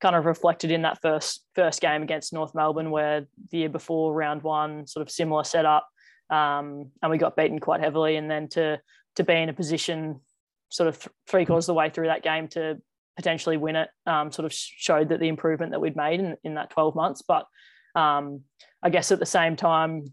kind 0.00 0.14
of 0.14 0.26
reflected 0.26 0.70
in 0.70 0.82
that 0.82 1.00
first 1.00 1.44
first 1.54 1.80
game 1.80 2.02
against 2.02 2.32
North 2.32 2.54
Melbourne, 2.54 2.90
where 2.90 3.26
the 3.50 3.58
year 3.58 3.68
before 3.68 4.12
round 4.12 4.42
one, 4.42 4.86
sort 4.86 5.02
of 5.06 5.10
similar 5.10 5.44
setup, 5.44 5.88
um, 6.30 6.90
and 7.02 7.10
we 7.10 7.18
got 7.18 7.36
beaten 7.36 7.58
quite 7.58 7.80
heavily. 7.80 8.16
And 8.16 8.30
then 8.30 8.48
to 8.50 8.80
to 9.16 9.24
be 9.24 9.34
in 9.34 9.48
a 9.48 9.54
position, 9.54 10.20
sort 10.68 10.88
of 10.88 10.98
th- 10.98 11.14
three 11.26 11.46
quarters 11.46 11.64
of 11.64 11.74
the 11.74 11.78
way 11.78 11.90
through 11.90 12.08
that 12.08 12.22
game, 12.22 12.48
to 12.48 12.80
potentially 13.16 13.56
win 13.56 13.76
it, 13.76 13.88
um, 14.06 14.30
sort 14.30 14.44
of 14.44 14.52
showed 14.52 15.08
that 15.08 15.20
the 15.20 15.28
improvement 15.28 15.72
that 15.72 15.80
we'd 15.80 15.96
made 15.96 16.20
in, 16.20 16.36
in 16.44 16.54
that 16.54 16.70
12 16.70 16.94
months. 16.94 17.22
But 17.26 17.46
um, 17.94 18.42
I 18.82 18.90
guess 18.90 19.10
at 19.10 19.18
the 19.18 19.26
same 19.26 19.56
time, 19.56 20.12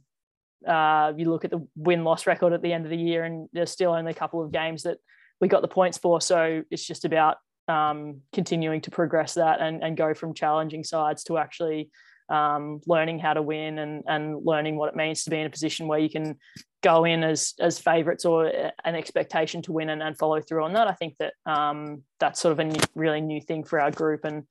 uh, 0.65 1.11
you 1.17 1.29
look 1.29 1.43
at 1.43 1.51
the 1.51 1.67
win 1.75 2.05
loss 2.05 2.25
record 2.25 2.53
at 2.53 2.61
the 2.61 2.71
end 2.71 2.85
of 2.85 2.89
the 2.89 2.97
year, 2.97 3.25
and 3.25 3.49
there's 3.51 3.71
still 3.71 3.91
only 3.91 4.11
a 4.11 4.15
couple 4.15 4.41
of 4.41 4.53
games 4.53 4.83
that 4.83 4.97
we 5.41 5.49
got 5.49 5.61
the 5.61 5.67
points 5.67 5.97
for. 5.97 6.21
So 6.21 6.63
it's 6.71 6.85
just 6.85 7.03
about 7.03 7.37
um, 7.67 8.21
continuing 8.33 8.81
to 8.81 8.91
progress 8.91 9.35
that 9.35 9.61
and, 9.61 9.83
and 9.83 9.97
go 9.97 10.13
from 10.13 10.33
challenging 10.33 10.83
sides 10.83 11.23
to 11.25 11.37
actually 11.37 11.89
um, 12.29 12.81
learning 12.87 13.19
how 13.19 13.33
to 13.33 13.41
win 13.41 13.79
and, 13.79 14.03
and 14.07 14.45
learning 14.45 14.75
what 14.77 14.89
it 14.89 14.95
means 14.95 15.23
to 15.23 15.29
be 15.29 15.39
in 15.39 15.45
a 15.45 15.49
position 15.49 15.87
where 15.87 15.99
you 15.99 16.09
can 16.09 16.37
go 16.81 17.05
in 17.05 17.23
as 17.23 17.53
as 17.59 17.79
favourites 17.79 18.25
or 18.25 18.45
an 18.45 18.95
expectation 18.95 19.61
to 19.61 19.71
win 19.71 19.89
and, 19.89 20.03
and 20.03 20.17
follow 20.17 20.41
through 20.41 20.63
on 20.63 20.73
that. 20.73 20.87
I 20.87 20.93
think 20.93 21.15
that 21.17 21.33
um, 21.45 22.03
that's 22.19 22.39
sort 22.39 22.51
of 22.51 22.59
a 22.59 22.65
new, 22.65 22.79
really 22.95 23.21
new 23.21 23.41
thing 23.41 23.63
for 23.63 23.79
our 23.79 23.91
group, 23.91 24.25
and 24.25 24.43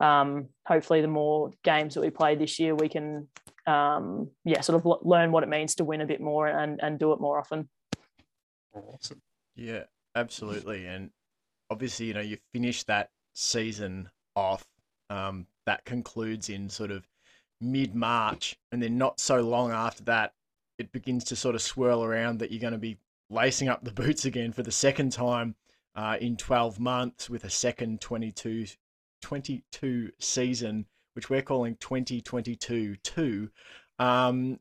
um, 0.00 0.48
hopefully, 0.66 1.00
the 1.00 1.08
more 1.08 1.52
games 1.64 1.94
that 1.94 2.00
we 2.00 2.10
play 2.10 2.34
this 2.34 2.58
year, 2.58 2.74
we 2.74 2.88
can 2.88 3.28
um, 3.66 4.30
yeah 4.44 4.60
sort 4.60 4.84
of 4.84 5.00
learn 5.02 5.32
what 5.32 5.42
it 5.42 5.48
means 5.48 5.76
to 5.76 5.84
win 5.84 6.00
a 6.00 6.06
bit 6.06 6.20
more 6.20 6.46
and 6.46 6.80
and 6.82 6.98
do 6.98 7.12
it 7.12 7.20
more 7.20 7.38
often. 7.38 7.68
Awesome. 8.74 9.20
Yeah, 9.54 9.84
absolutely, 10.14 10.86
and 10.86 11.10
obviously, 11.72 12.06
you 12.06 12.14
know, 12.14 12.20
you 12.20 12.38
finish 12.52 12.84
that 12.84 13.10
season 13.32 14.10
off. 14.36 14.64
Um, 15.10 15.46
that 15.66 15.84
concludes 15.84 16.48
in 16.48 16.68
sort 16.70 16.90
of 16.90 17.08
mid 17.60 17.94
March, 17.94 18.56
and 18.70 18.82
then 18.82 18.98
not 18.98 19.20
so 19.20 19.40
long 19.40 19.72
after 19.72 20.04
that, 20.04 20.34
it 20.78 20.92
begins 20.92 21.24
to 21.24 21.36
sort 21.36 21.54
of 21.54 21.62
swirl 21.62 22.04
around 22.04 22.38
that 22.38 22.50
you're 22.50 22.60
going 22.60 22.72
to 22.72 22.78
be 22.78 22.98
lacing 23.30 23.68
up 23.68 23.84
the 23.84 23.92
boots 24.02 24.24
again 24.24 24.52
for 24.52 24.62
the 24.62 24.72
second 24.72 25.12
time 25.12 25.54
uh, 25.94 26.16
in 26.20 26.36
12 26.36 26.78
months 26.80 27.28
with 27.28 27.44
a 27.44 27.50
second 27.50 28.00
22, 28.00 28.66
22 29.20 30.10
season, 30.18 30.86
which 31.14 31.30
we're 31.30 31.42
calling 31.42 31.76
2022 31.76 32.96
2. 32.96 33.50
Um, 33.98 34.58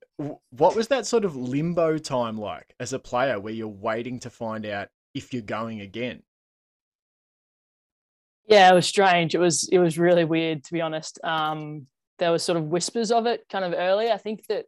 what 0.52 0.76
was 0.76 0.90
that 0.90 1.08
sort 1.08 1.26
of 1.26 1.36
limbo 1.36 1.98
time 1.98 2.38
like 2.38 2.76
as 2.80 2.94
a 2.94 3.00
player 3.00 3.40
where 3.40 3.54
you're 3.54 3.68
waiting 3.68 4.20
to 4.20 4.30
find 4.30 4.66
out 4.66 4.90
if 5.14 5.34
you're 5.34 5.42
going 5.42 5.82
again? 5.82 6.22
Yeah, 8.52 8.70
it 8.70 8.76
was 8.76 8.86
strange. 8.86 9.34
It 9.34 9.40
was 9.40 9.70
it 9.72 9.80
was 9.80 9.98
really 9.98 10.26
weird 10.26 10.66
to 10.66 10.74
be 10.74 10.82
honest. 10.82 11.20
Um, 11.24 11.88
there 12.20 12.34
was 12.34 12.44
sort 12.44 12.58
of 12.58 12.66
whispers 12.66 13.10
of 13.10 13.26
it 13.26 13.46
kind 13.50 13.64
of 13.64 13.74
early. 13.74 14.12
I 14.12 14.18
think 14.18 14.46
that 14.48 14.66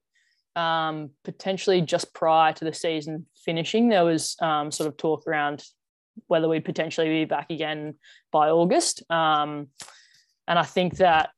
um, 0.60 1.10
potentially 1.26 1.82
just 1.82 2.14
prior 2.14 2.54
to 2.54 2.64
the 2.64 2.74
season 2.74 3.26
finishing, 3.44 3.90
there 3.90 4.06
was 4.06 4.38
um, 4.42 4.72
sort 4.72 4.88
of 4.88 4.96
talk 4.96 5.28
around 5.28 5.66
whether 6.28 6.48
we'd 6.48 6.64
potentially 6.64 7.10
be 7.10 7.26
back 7.26 7.50
again 7.50 7.96
by 8.32 8.50
August. 8.50 9.04
Um, 9.12 9.68
and 10.48 10.58
I 10.58 10.64
think 10.64 10.98
that, 10.98 11.32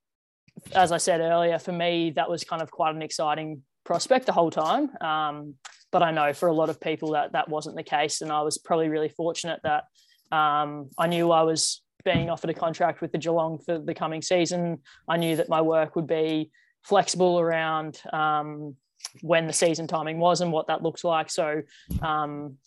as 0.73 0.91
I 0.91 0.97
said 0.97 1.21
earlier, 1.21 1.57
for 1.57 1.71
me, 1.71 2.11
that 2.11 2.29
was 2.29 2.43
kind 2.43 2.61
of 2.61 2.69
quite 2.69 2.93
an 2.93 3.01
exciting 3.01 3.63
prospect 3.85 4.27
the 4.27 4.33
whole 4.33 4.51
time. 4.51 4.91
Um, 5.01 5.55
but 5.91 6.03
I 6.03 6.11
know 6.11 6.31
for 6.33 6.47
a 6.47 6.53
lot 6.53 6.69
of 6.69 6.79
people 6.79 7.13
that 7.13 7.31
that 7.31 7.49
wasn't 7.49 7.75
the 7.75 7.83
case, 7.83 8.21
and 8.21 8.31
I 8.31 8.43
was 8.43 8.59
probably 8.59 8.89
really 8.89 9.09
fortunate 9.09 9.61
that 9.63 9.85
um, 10.31 10.91
I 10.97 11.07
knew 11.07 11.31
I 11.31 11.41
was 11.41 11.81
being 12.05 12.29
offered 12.29 12.49
a 12.49 12.53
contract 12.53 13.01
with 13.01 13.11
the 13.11 13.17
Geelong 13.17 13.59
for 13.59 13.79
the 13.79 13.93
coming 13.93 14.21
season. 14.21 14.79
I 15.07 15.17
knew 15.17 15.35
that 15.35 15.49
my 15.49 15.61
work 15.61 15.95
would 15.95 16.07
be 16.07 16.51
flexible 16.83 17.39
around 17.39 17.99
um, 18.13 18.75
when 19.21 19.47
the 19.47 19.53
season 19.53 19.87
timing 19.87 20.19
was 20.19 20.41
and 20.41 20.51
what 20.51 20.67
that 20.67 20.83
looks 20.83 21.03
like. 21.03 21.29
So, 21.29 21.63
um, 22.01 22.57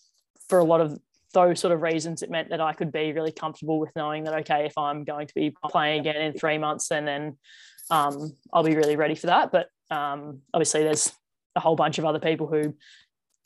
for 0.49 0.59
a 0.59 0.64
lot 0.64 0.80
of 0.80 0.99
those 1.35 1.61
sort 1.61 1.73
of 1.73 1.83
reasons, 1.83 2.23
it 2.23 2.30
meant 2.30 2.50
that 2.50 2.61
I 2.61 2.73
could 2.73 2.90
be 2.90 3.12
really 3.12 3.33
comfortable 3.33 3.78
with 3.78 3.95
knowing 3.95 4.25
that 4.25 4.35
okay, 4.40 4.66
if 4.66 4.76
I'm 4.76 5.04
going 5.04 5.26
to 5.26 5.35
be 5.35 5.54
playing 5.64 6.00
again 6.00 6.16
in 6.16 6.33
three 6.33 6.59
months, 6.59 6.88
then 6.88 7.04
then 7.04 7.37
um, 7.90 8.33
I'll 8.52 8.62
be 8.62 8.76
really 8.76 8.97
ready 8.97 9.14
for 9.14 9.26
that. 9.28 9.52
But 9.52 9.68
um, 9.90 10.40
obviously, 10.52 10.83
there's 10.83 11.12
a 11.54 11.61
whole 11.61 11.76
bunch 11.76 11.99
of 11.99 12.04
other 12.04 12.21
people 12.21 12.47
who 12.47 12.75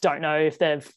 don't 0.00 0.20
know 0.20 0.38
if 0.38 0.58
they've 0.58 0.88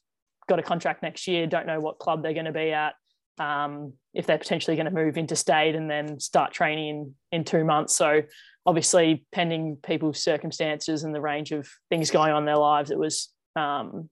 got 0.48 0.60
a 0.60 0.64
contract 0.64 1.02
next 1.02 1.28
year, 1.28 1.48
don't 1.48 1.68
know 1.68 1.80
what 1.80 2.00
club 2.00 2.22
they're 2.22 2.34
going 2.34 2.46
to 2.46 2.52
be 2.52 2.72
at, 2.72 2.94
um, 3.38 3.94
if 4.13 4.25
they're 4.25 4.38
potentially 4.38 4.75
going 4.75 4.86
to 4.86 4.92
move 4.92 5.18
into 5.18 5.36
state 5.36 5.75
and 5.75 5.89
then 5.89 6.20
start 6.20 6.54
training 6.54 6.88
in, 6.89 7.15
in 7.39 7.44
two 7.44 7.63
months. 7.63 7.96
So 7.96 8.22
obviously, 8.65 9.25
pending 9.32 9.77
people's 9.77 10.22
circumstances 10.22 11.04
and 11.04 11.13
the 11.13 11.22
range 11.22 11.51
of 11.51 11.68
things 11.89 12.12
going 12.12 12.32
on 12.32 12.44
in 12.44 12.46
their 12.46 12.58
lives, 12.58 12.92
it 12.92 12.98
was 12.98 13.32
um, 13.56 14.10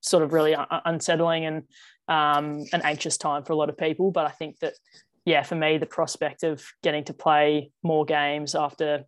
sort 0.00 0.22
of 0.22 0.32
really 0.32 0.56
unsettling 0.84 1.44
and 1.44 1.62
um, 2.08 2.64
an 2.72 2.82
anxious 2.82 3.16
time 3.16 3.44
for 3.44 3.52
a 3.52 3.56
lot 3.56 3.68
of 3.68 3.76
people. 3.76 4.10
But 4.10 4.26
I 4.26 4.30
think 4.30 4.58
that, 4.60 4.74
yeah, 5.24 5.42
for 5.42 5.54
me, 5.54 5.78
the 5.78 5.86
prospect 5.86 6.42
of 6.42 6.64
getting 6.82 7.04
to 7.04 7.14
play 7.14 7.70
more 7.82 8.04
games 8.04 8.54
after 8.54 9.04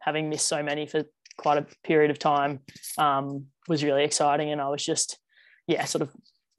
having 0.00 0.28
missed 0.28 0.46
so 0.46 0.62
many 0.62 0.86
for 0.86 1.04
quite 1.36 1.58
a 1.58 1.66
period 1.82 2.10
of 2.10 2.18
time 2.18 2.60
um, 2.98 3.46
was 3.68 3.82
really 3.82 4.04
exciting. 4.04 4.50
And 4.52 4.60
I 4.60 4.68
was 4.68 4.84
just, 4.84 5.18
yeah, 5.66 5.84
sort 5.84 6.02
of 6.02 6.12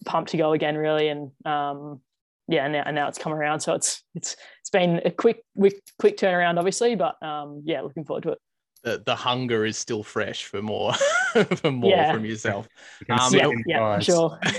pumped 0.05 0.31
to 0.31 0.37
go 0.37 0.53
again, 0.53 0.77
really. 0.77 1.07
And 1.07 1.31
um, 1.45 2.01
yeah, 2.47 2.63
and 2.63 2.73
now, 2.73 2.83
and 2.85 2.95
now 2.95 3.07
it's 3.07 3.17
come 3.17 3.33
around. 3.33 3.59
So 3.59 3.73
it's 3.73 4.03
it's 4.15 4.35
it's 4.61 4.69
been 4.69 5.01
a 5.05 5.11
quick 5.11 5.43
quick 5.57 5.81
quick 5.99 6.17
turnaround, 6.17 6.57
obviously, 6.57 6.95
but 6.95 7.21
um, 7.21 7.61
yeah, 7.65 7.81
looking 7.81 8.05
forward 8.05 8.23
to 8.23 8.31
it. 8.31 8.39
The, 8.83 9.03
the 9.05 9.15
hunger 9.15 9.65
is 9.65 9.77
still 9.77 10.03
fresh 10.03 10.45
for 10.45 10.61
more 10.61 10.93
for 11.57 11.71
more 11.71 11.91
Yeah. 11.91 12.13
from 12.13 12.25
yourself. 12.25 12.67
can 13.05 13.19
Um, 13.19 13.33
yeah, 13.33 13.51
yeah, 13.65 13.99
sure. 13.99 14.39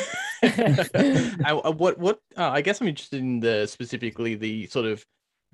Uh, 0.45 1.57
uh, 1.64 1.73
what 1.73 1.99
what 1.99 2.21
uh, 2.37 2.50
I 2.50 2.61
guess 2.61 2.80
I'm 2.80 2.87
interested 2.87 3.18
in 3.21 3.40
the 3.40 3.66
specifically 3.66 4.37
the 4.37 4.66
sort 4.66 4.87
of 4.87 5.04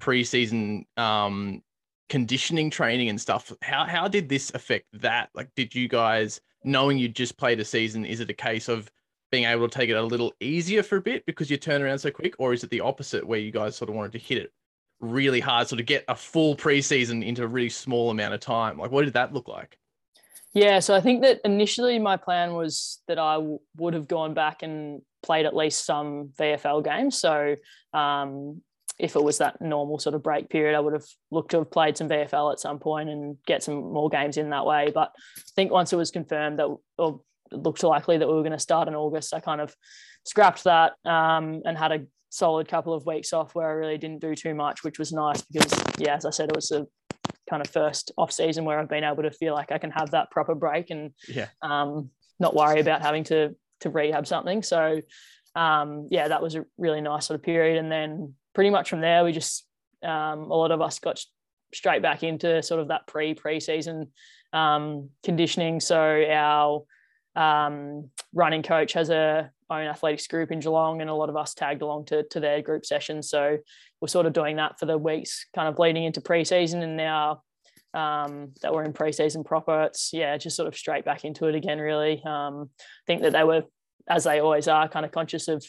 preseason 0.00 0.84
um 0.98 1.62
conditioning 2.10 2.68
training 2.68 3.08
and 3.08 3.20
stuff. 3.20 3.50
How 3.62 3.84
how 3.84 4.08
did 4.08 4.28
this 4.28 4.52
affect 4.54 4.86
that? 4.94 5.30
Like, 5.34 5.48
did 5.56 5.74
you 5.74 5.88
guys 5.88 6.40
knowing 6.64 6.98
you 6.98 7.08
just 7.08 7.38
played 7.38 7.60
a 7.60 7.64
season? 7.64 8.04
Is 8.04 8.20
it 8.20 8.28
a 8.28 8.34
case 8.34 8.68
of 8.68 8.90
being 9.34 9.46
able 9.46 9.68
to 9.68 9.78
take 9.78 9.90
it 9.90 9.94
a 9.94 10.02
little 10.02 10.32
easier 10.38 10.80
for 10.80 10.94
a 10.94 11.00
bit 11.00 11.26
because 11.26 11.50
you 11.50 11.56
turn 11.56 11.82
around 11.82 11.98
so 11.98 12.08
quick, 12.08 12.36
or 12.38 12.52
is 12.52 12.62
it 12.62 12.70
the 12.70 12.78
opposite 12.78 13.26
where 13.26 13.40
you 13.40 13.50
guys 13.50 13.74
sort 13.74 13.88
of 13.88 13.96
wanted 13.96 14.12
to 14.12 14.18
hit 14.18 14.38
it 14.38 14.52
really 15.00 15.40
hard, 15.40 15.66
sort 15.66 15.80
of 15.80 15.86
get 15.86 16.04
a 16.06 16.14
full 16.14 16.54
preseason 16.54 17.26
into 17.26 17.42
a 17.42 17.48
really 17.48 17.68
small 17.68 18.10
amount 18.10 18.32
of 18.32 18.38
time? 18.38 18.78
Like, 18.78 18.92
what 18.92 19.04
did 19.04 19.14
that 19.14 19.34
look 19.34 19.48
like? 19.48 19.76
Yeah, 20.52 20.78
so 20.78 20.94
I 20.94 21.00
think 21.00 21.22
that 21.22 21.40
initially 21.44 21.98
my 21.98 22.16
plan 22.16 22.54
was 22.54 23.02
that 23.08 23.18
I 23.18 23.34
w- 23.34 23.58
would 23.76 23.94
have 23.94 24.06
gone 24.06 24.34
back 24.34 24.62
and 24.62 25.02
played 25.24 25.46
at 25.46 25.56
least 25.56 25.84
some 25.84 26.30
VFL 26.38 26.84
games. 26.84 27.18
So 27.18 27.56
um, 27.92 28.62
if 29.00 29.16
it 29.16 29.24
was 29.24 29.38
that 29.38 29.60
normal 29.60 29.98
sort 29.98 30.14
of 30.14 30.22
break 30.22 30.48
period, 30.48 30.76
I 30.76 30.80
would 30.80 30.92
have 30.92 31.06
looked 31.32 31.50
to 31.50 31.58
have 31.58 31.72
played 31.72 31.96
some 31.96 32.08
VFL 32.08 32.52
at 32.52 32.60
some 32.60 32.78
point 32.78 33.08
and 33.08 33.36
get 33.48 33.64
some 33.64 33.92
more 33.92 34.08
games 34.08 34.36
in 34.36 34.50
that 34.50 34.64
way. 34.64 34.92
But 34.94 35.10
I 35.36 35.42
think 35.56 35.72
once 35.72 35.92
it 35.92 35.96
was 35.96 36.12
confirmed 36.12 36.60
that, 36.60 36.68
or 36.98 37.20
it 37.54 37.62
looked 37.62 37.82
likely 37.82 38.18
that 38.18 38.28
we 38.28 38.34
were 38.34 38.42
going 38.42 38.52
to 38.52 38.58
start 38.58 38.88
in 38.88 38.94
August, 38.94 39.34
I 39.34 39.40
kind 39.40 39.60
of 39.60 39.74
scrapped 40.24 40.64
that 40.64 40.92
um, 41.04 41.62
and 41.64 41.76
had 41.76 41.92
a 41.92 42.06
solid 42.30 42.68
couple 42.68 42.92
of 42.92 43.06
weeks 43.06 43.32
off 43.32 43.54
where 43.54 43.68
I 43.68 43.72
really 43.72 43.98
didn't 43.98 44.20
do 44.20 44.34
too 44.34 44.54
much, 44.54 44.82
which 44.84 44.98
was 44.98 45.12
nice 45.12 45.42
because, 45.42 45.72
yeah, 45.98 46.16
as 46.16 46.24
I 46.24 46.30
said, 46.30 46.48
it 46.50 46.56
was 46.56 46.70
a 46.72 46.86
kind 47.48 47.62
of 47.64 47.70
first 47.70 48.10
off 48.16 48.32
season 48.32 48.64
where 48.64 48.78
I've 48.78 48.88
been 48.88 49.04
able 49.04 49.22
to 49.22 49.30
feel 49.30 49.54
like 49.54 49.70
I 49.70 49.78
can 49.78 49.90
have 49.90 50.10
that 50.12 50.30
proper 50.30 50.54
break 50.54 50.90
and 50.90 51.12
Yeah. 51.28 51.48
um, 51.62 52.10
not 52.40 52.54
worry 52.54 52.80
about 52.80 53.02
having 53.02 53.24
to 53.24 53.54
to 53.80 53.90
rehab 53.90 54.26
something. 54.26 54.62
So 54.62 55.00
um, 55.54 56.08
yeah, 56.10 56.28
that 56.28 56.42
was 56.42 56.54
a 56.56 56.64
really 56.78 57.00
nice 57.00 57.26
sort 57.26 57.38
of 57.38 57.44
period. 57.44 57.78
And 57.78 57.92
then 57.92 58.34
pretty 58.54 58.70
much 58.70 58.88
from 58.90 59.00
there, 59.00 59.24
we 59.24 59.32
just 59.32 59.66
um, 60.02 60.50
a 60.50 60.56
lot 60.56 60.70
of 60.70 60.80
us 60.80 60.98
got 60.98 61.20
straight 61.72 62.02
back 62.02 62.22
into 62.22 62.62
sort 62.62 62.80
of 62.80 62.88
that 62.88 63.06
pre 63.06 63.34
preseason 63.34 64.08
um, 64.52 65.10
conditioning. 65.22 65.80
So 65.80 65.98
our 65.98 66.82
um, 67.36 68.10
running 68.32 68.62
coach 68.62 68.92
has 68.92 69.10
a 69.10 69.50
own 69.70 69.86
athletics 69.86 70.26
group 70.26 70.52
in 70.52 70.60
Geelong, 70.60 71.00
and 71.00 71.10
a 71.10 71.14
lot 71.14 71.28
of 71.28 71.36
us 71.36 71.54
tagged 71.54 71.82
along 71.82 72.06
to 72.06 72.22
to 72.24 72.40
their 72.40 72.62
group 72.62 72.86
sessions. 72.86 73.28
So 73.28 73.58
we're 74.00 74.08
sort 74.08 74.26
of 74.26 74.32
doing 74.32 74.56
that 74.56 74.78
for 74.78 74.86
the 74.86 74.98
weeks 74.98 75.46
kind 75.54 75.68
of 75.68 75.78
leading 75.78 76.04
into 76.04 76.20
preseason, 76.20 76.82
and 76.82 76.96
now 76.96 77.42
um, 77.94 78.52
that 78.62 78.72
we're 78.72 78.84
in 78.84 78.92
preseason 78.92 79.44
proper, 79.44 79.84
it's 79.84 80.10
yeah, 80.12 80.36
just 80.36 80.56
sort 80.56 80.68
of 80.68 80.76
straight 80.76 81.04
back 81.04 81.24
into 81.24 81.46
it 81.46 81.54
again. 81.54 81.78
Really, 81.78 82.22
um, 82.24 82.70
I 82.78 83.04
think 83.06 83.22
that 83.22 83.32
they 83.32 83.44
were, 83.44 83.64
as 84.08 84.24
they 84.24 84.40
always 84.40 84.68
are, 84.68 84.88
kind 84.88 85.06
of 85.06 85.12
conscious 85.12 85.48
of 85.48 85.64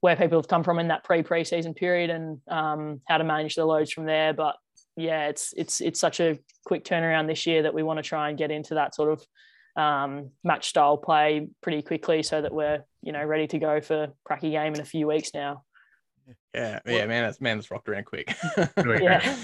where 0.00 0.16
people 0.16 0.38
have 0.38 0.48
come 0.48 0.64
from 0.64 0.80
in 0.80 0.88
that 0.88 1.04
pre 1.04 1.22
preseason 1.22 1.74
period 1.74 2.10
and 2.10 2.40
um, 2.48 3.00
how 3.08 3.18
to 3.18 3.24
manage 3.24 3.54
the 3.54 3.64
loads 3.64 3.92
from 3.92 4.04
there. 4.04 4.32
But 4.32 4.56
yeah, 4.96 5.28
it's 5.28 5.54
it's 5.56 5.80
it's 5.80 6.00
such 6.00 6.20
a 6.20 6.38
quick 6.66 6.84
turnaround 6.84 7.28
this 7.28 7.46
year 7.46 7.62
that 7.62 7.74
we 7.74 7.82
want 7.82 7.98
to 7.98 8.02
try 8.02 8.28
and 8.28 8.38
get 8.38 8.50
into 8.50 8.74
that 8.74 8.94
sort 8.94 9.10
of 9.10 9.24
um, 9.76 10.30
match 10.44 10.68
style 10.68 10.96
play 10.96 11.48
pretty 11.62 11.82
quickly 11.82 12.22
so 12.22 12.42
that 12.42 12.52
we're 12.52 12.84
you 13.02 13.12
know 13.12 13.24
ready 13.24 13.46
to 13.48 13.58
go 13.58 13.80
for 13.80 14.08
cracky 14.24 14.50
game 14.50 14.74
in 14.74 14.80
a 14.80 14.84
few 14.84 15.06
weeks 15.06 15.30
now. 15.34 15.64
Yeah, 16.54 16.80
yeah, 16.86 17.06
man, 17.06 17.24
that's 17.24 17.40
man, 17.40 17.56
that's 17.56 17.70
rocked 17.70 17.88
around 17.88 18.04
quick. 18.04 18.34
Yeah, 18.86 19.36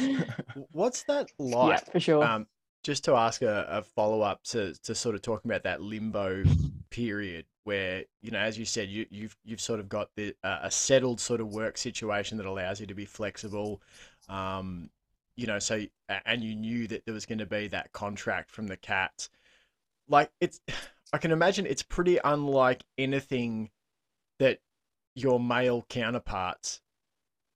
What's 0.73 1.05
that 1.05 1.29
yeah, 1.39 1.57
like? 1.57 1.93
for 1.93 2.01
sure. 2.01 2.23
Um, 2.25 2.47
just 2.85 3.05
to 3.05 3.15
ask 3.15 3.43
a, 3.43 3.67
a 3.69 3.83
follow 3.83 4.21
up 4.21 4.43
to, 4.45 4.75
to 4.85 4.95
sort 4.95 5.15
of 5.15 5.23
talking 5.23 5.51
about 5.51 5.65
that 5.65 5.83
limbo 5.83 6.45
period 6.91 7.45
where 7.65 8.05
you 8.23 8.31
know, 8.31 8.39
as 8.39 8.59
you 8.59 8.65
said, 8.65 8.89
you, 8.89 9.05
you've 9.11 9.37
you've 9.45 9.61
sort 9.61 9.81
of 9.81 9.89
got 9.89 10.09
the 10.17 10.35
uh, 10.43 10.61
a 10.63 10.71
settled 10.71 11.21
sort 11.21 11.41
of 11.41 11.49
work 11.49 11.77
situation 11.77 12.39
that 12.39 12.47
allows 12.47 12.81
you 12.81 12.87
to 12.87 12.95
be 12.95 13.05
flexible. 13.05 13.83
Um, 14.29 14.89
you 15.37 15.47
know, 15.47 15.59
so 15.59 15.83
and 16.25 16.43
you 16.43 16.55
knew 16.55 16.87
that 16.89 17.05
there 17.05 17.15
was 17.15 17.27
going 17.27 17.39
to 17.39 17.47
be 17.47 17.69
that 17.69 17.93
contract 17.93 18.51
from 18.51 18.67
the 18.67 18.77
Cats. 18.77 19.29
Like 20.09 20.31
it's, 20.41 20.61
I 21.13 21.19
can 21.19 21.31
imagine 21.31 21.67
it's 21.67 21.83
pretty 21.83 22.19
unlike 22.23 22.85
anything 22.99 23.71
that 24.39 24.61
your 25.15 25.41
male 25.41 25.85
counterparts 25.89 26.81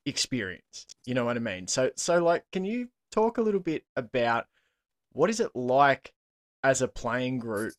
experienced. 0.06 0.96
You 1.04 1.14
know 1.14 1.24
what 1.24 1.36
I 1.36 1.40
mean? 1.40 1.68
So 1.68 1.90
so 1.96 2.22
like 2.22 2.44
can 2.52 2.64
you 2.64 2.88
talk 3.10 3.38
a 3.38 3.42
little 3.42 3.60
bit 3.60 3.84
about 3.96 4.46
what 5.12 5.30
is 5.30 5.40
it 5.40 5.54
like 5.54 6.12
as 6.64 6.82
a 6.82 6.88
playing 6.88 7.38
group? 7.38 7.74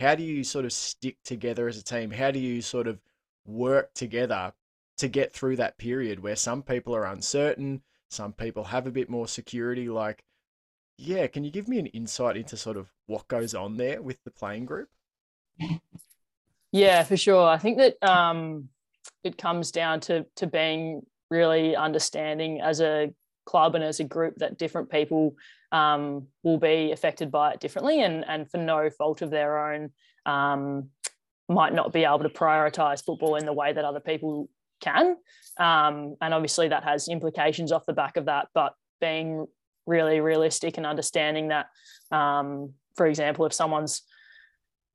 How 0.00 0.14
do 0.14 0.22
you 0.22 0.44
sort 0.44 0.64
of 0.64 0.72
stick 0.72 1.16
together 1.24 1.68
as 1.68 1.78
a 1.78 1.84
team? 1.84 2.10
How 2.10 2.30
do 2.30 2.38
you 2.38 2.62
sort 2.62 2.86
of 2.86 3.00
work 3.46 3.92
together 3.94 4.52
to 4.98 5.08
get 5.08 5.32
through 5.32 5.56
that 5.56 5.78
period 5.78 6.20
where 6.20 6.36
some 6.36 6.62
people 6.62 6.94
are 6.94 7.04
uncertain, 7.04 7.82
some 8.10 8.32
people 8.32 8.64
have 8.64 8.86
a 8.86 8.92
bit 8.92 9.10
more 9.10 9.28
security 9.28 9.88
like 9.88 10.22
yeah, 10.98 11.26
can 11.26 11.44
you 11.44 11.50
give 11.50 11.68
me 11.68 11.78
an 11.78 11.86
insight 11.86 12.38
into 12.38 12.56
sort 12.56 12.78
of 12.78 12.90
what 13.06 13.28
goes 13.28 13.54
on 13.54 13.76
there 13.76 14.02
with 14.02 14.22
the 14.24 14.30
playing 14.30 14.66
group? 14.66 14.88
Yeah, 16.72 17.04
for 17.04 17.16
sure. 17.16 17.48
I 17.48 17.58
think 17.58 17.78
that 17.78 18.02
um, 18.02 18.68
it 19.24 19.38
comes 19.38 19.70
down 19.70 20.00
to 20.00 20.26
to 20.36 20.46
being 20.46 21.02
really 21.30 21.74
understanding 21.74 22.60
as 22.60 22.80
a 22.80 23.12
club 23.46 23.74
and 23.74 23.84
as 23.84 24.00
a 24.00 24.04
group 24.04 24.34
that 24.36 24.58
different 24.58 24.90
people 24.90 25.36
um, 25.72 26.26
will 26.42 26.58
be 26.58 26.92
affected 26.92 27.30
by 27.30 27.52
it 27.52 27.60
differently, 27.60 28.02
and 28.02 28.24
and 28.28 28.50
for 28.50 28.58
no 28.58 28.90
fault 28.90 29.22
of 29.22 29.30
their 29.30 29.72
own, 29.72 29.90
um, 30.26 30.90
might 31.48 31.72
not 31.72 31.92
be 31.92 32.04
able 32.04 32.18
to 32.18 32.28
prioritize 32.28 33.04
football 33.04 33.36
in 33.36 33.46
the 33.46 33.52
way 33.52 33.72
that 33.72 33.84
other 33.84 34.00
people 34.00 34.50
can, 34.80 35.16
um, 35.58 36.16
and 36.20 36.34
obviously 36.34 36.68
that 36.68 36.84
has 36.84 37.08
implications 37.08 37.72
off 37.72 37.86
the 37.86 37.92
back 37.92 38.16
of 38.16 38.26
that. 38.26 38.48
But 38.52 38.74
being 39.00 39.46
really 39.86 40.20
realistic 40.20 40.76
and 40.76 40.84
understanding 40.84 41.48
that, 41.48 41.66
um, 42.10 42.74
for 42.96 43.06
example, 43.06 43.46
if 43.46 43.52
someone's 43.52 44.02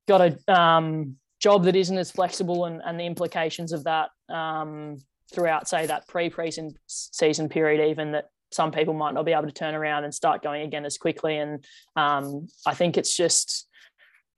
got 0.08 0.20
a 0.20 0.52
um, 0.52 1.16
job 1.40 1.64
that 1.64 1.76
isn't 1.76 1.98
as 1.98 2.10
flexible 2.10 2.64
and, 2.64 2.80
and 2.84 2.98
the 2.98 3.04
implications 3.04 3.72
of 3.72 3.84
that 3.84 4.10
um, 4.28 4.98
throughout, 5.32 5.68
say, 5.68 5.86
that 5.86 6.06
pre-season 6.08 6.74
season 6.86 7.48
period, 7.48 7.90
even 7.90 8.12
that 8.12 8.26
some 8.52 8.70
people 8.70 8.94
might 8.94 9.14
not 9.14 9.24
be 9.24 9.32
able 9.32 9.46
to 9.46 9.52
turn 9.52 9.74
around 9.74 10.04
and 10.04 10.14
start 10.14 10.42
going 10.42 10.62
again 10.62 10.84
as 10.84 10.98
quickly. 10.98 11.38
And 11.38 11.64
um, 11.96 12.48
I 12.66 12.74
think 12.74 12.96
it's 12.96 13.16
just, 13.16 13.68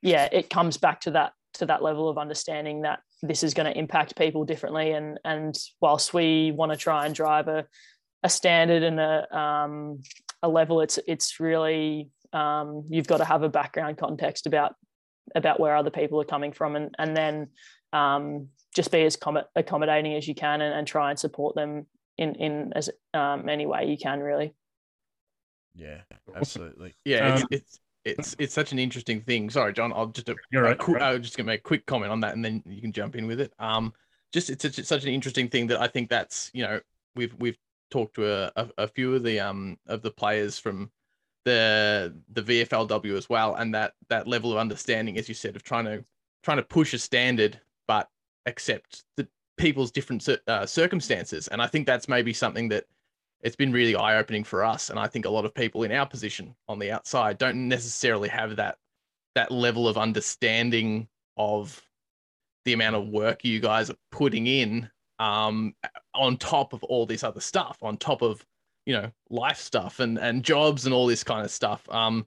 yeah, 0.02 0.28
it 0.30 0.50
comes 0.50 0.76
back 0.76 1.00
to 1.02 1.12
that 1.12 1.32
to 1.54 1.66
that 1.66 1.82
level 1.82 2.08
of 2.08 2.18
understanding 2.18 2.82
that 2.82 2.98
this 3.22 3.44
is 3.44 3.54
going 3.54 3.72
to 3.72 3.78
impact 3.78 4.16
people 4.16 4.44
differently. 4.44 4.92
And 4.92 5.18
and 5.24 5.56
whilst 5.80 6.14
we 6.14 6.52
want 6.52 6.72
to 6.72 6.78
try 6.78 7.06
and 7.06 7.14
drive 7.14 7.48
a 7.48 7.66
a 8.22 8.28
standard 8.28 8.82
and 8.82 9.00
a 9.00 9.36
um, 9.36 10.02
a 10.42 10.48
level, 10.48 10.80
it's 10.80 10.98
it's 11.06 11.40
really 11.40 12.10
um, 12.34 12.84
you've 12.90 13.06
got 13.06 13.18
to 13.18 13.24
have 13.24 13.42
a 13.42 13.48
background 13.48 13.96
context 13.96 14.46
about 14.46 14.74
about 15.34 15.58
where 15.58 15.74
other 15.74 15.90
people 15.90 16.20
are 16.20 16.24
coming 16.24 16.52
from, 16.52 16.76
and 16.76 16.94
and 16.98 17.16
then 17.16 17.48
um, 17.92 18.48
just 18.74 18.90
be 18.90 19.02
as 19.02 19.16
accommodating 19.56 20.14
as 20.14 20.26
you 20.28 20.34
can, 20.34 20.60
and, 20.60 20.74
and, 20.74 20.86
try 20.86 21.10
and 21.10 21.18
support 21.18 21.54
them 21.54 21.86
in 22.18 22.34
in 22.34 22.72
as 22.74 22.90
um, 23.14 23.48
any 23.48 23.66
way 23.66 23.86
you 23.86 23.96
can, 23.96 24.20
really. 24.20 24.52
Yeah, 25.74 26.00
absolutely. 26.34 26.94
Yeah, 27.04 27.34
it's, 27.34 27.42
um, 27.42 27.48
it's 27.50 27.80
it's 28.04 28.36
it's 28.38 28.54
such 28.54 28.72
an 28.72 28.78
interesting 28.78 29.20
thing. 29.22 29.48
Sorry, 29.48 29.72
John. 29.72 29.92
I'll 29.92 30.06
just 30.06 30.28
a, 30.28 30.36
You're 30.50 30.62
right, 30.62 30.88
right. 30.88 31.02
I 31.02 31.12
was 31.12 31.22
just 31.22 31.36
gonna 31.36 31.46
make 31.46 31.60
a 31.60 31.62
quick 31.62 31.86
comment 31.86 32.12
on 32.12 32.20
that, 32.20 32.34
and 32.34 32.44
then 32.44 32.62
you 32.66 32.82
can 32.82 32.92
jump 32.92 33.16
in 33.16 33.26
with 33.26 33.40
it. 33.40 33.52
Um, 33.58 33.92
just 34.32 34.50
it's 34.50 34.62
such, 34.62 34.84
such 34.84 35.04
an 35.04 35.10
interesting 35.10 35.48
thing 35.48 35.68
that 35.68 35.80
I 35.80 35.86
think 35.86 36.10
that's 36.10 36.50
you 36.52 36.64
know 36.64 36.80
we've 37.14 37.34
we've 37.38 37.56
talked 37.90 38.16
to 38.16 38.30
a, 38.30 38.52
a, 38.56 38.68
a 38.78 38.88
few 38.88 39.14
of 39.14 39.22
the 39.22 39.40
um 39.40 39.78
of 39.86 40.02
the 40.02 40.10
players 40.10 40.58
from 40.58 40.90
the 41.44 42.14
the 42.32 42.42
VFLW 42.42 43.16
as 43.16 43.28
well, 43.28 43.54
and 43.54 43.74
that 43.74 43.94
that 44.08 44.26
level 44.26 44.52
of 44.52 44.58
understanding, 44.58 45.18
as 45.18 45.28
you 45.28 45.34
said, 45.34 45.56
of 45.56 45.62
trying 45.62 45.84
to 45.84 46.04
trying 46.42 46.56
to 46.58 46.62
push 46.62 46.92
a 46.94 46.98
standard, 46.98 47.60
but 47.86 48.08
accept 48.46 49.04
the 49.16 49.26
people's 49.56 49.90
different 49.90 50.26
uh, 50.48 50.66
circumstances. 50.66 51.48
And 51.48 51.62
I 51.62 51.66
think 51.66 51.86
that's 51.86 52.08
maybe 52.08 52.32
something 52.32 52.68
that 52.68 52.84
it's 53.42 53.56
been 53.56 53.72
really 53.72 53.94
eye 53.94 54.16
opening 54.16 54.42
for 54.42 54.64
us. 54.64 54.90
And 54.90 54.98
I 54.98 55.06
think 55.06 55.26
a 55.26 55.30
lot 55.30 55.44
of 55.44 55.54
people 55.54 55.84
in 55.84 55.92
our 55.92 56.06
position 56.06 56.54
on 56.68 56.78
the 56.78 56.90
outside 56.90 57.38
don't 57.38 57.68
necessarily 57.68 58.28
have 58.28 58.56
that 58.56 58.78
that 59.34 59.50
level 59.50 59.88
of 59.88 59.98
understanding 59.98 61.08
of 61.36 61.82
the 62.64 62.72
amount 62.72 62.96
of 62.96 63.08
work 63.08 63.44
you 63.44 63.60
guys 63.60 63.90
are 63.90 63.96
putting 64.10 64.46
in 64.46 64.88
um, 65.18 65.74
on 66.14 66.36
top 66.36 66.72
of 66.72 66.82
all 66.84 67.06
this 67.06 67.24
other 67.24 67.40
stuff, 67.40 67.78
on 67.82 67.96
top 67.96 68.22
of 68.22 68.44
you 68.86 68.94
know 68.94 69.10
life 69.30 69.58
stuff 69.58 70.00
and 70.00 70.18
and 70.18 70.42
jobs 70.42 70.84
and 70.86 70.94
all 70.94 71.06
this 71.06 71.24
kind 71.24 71.44
of 71.44 71.50
stuff. 71.50 71.88
Um, 71.90 72.26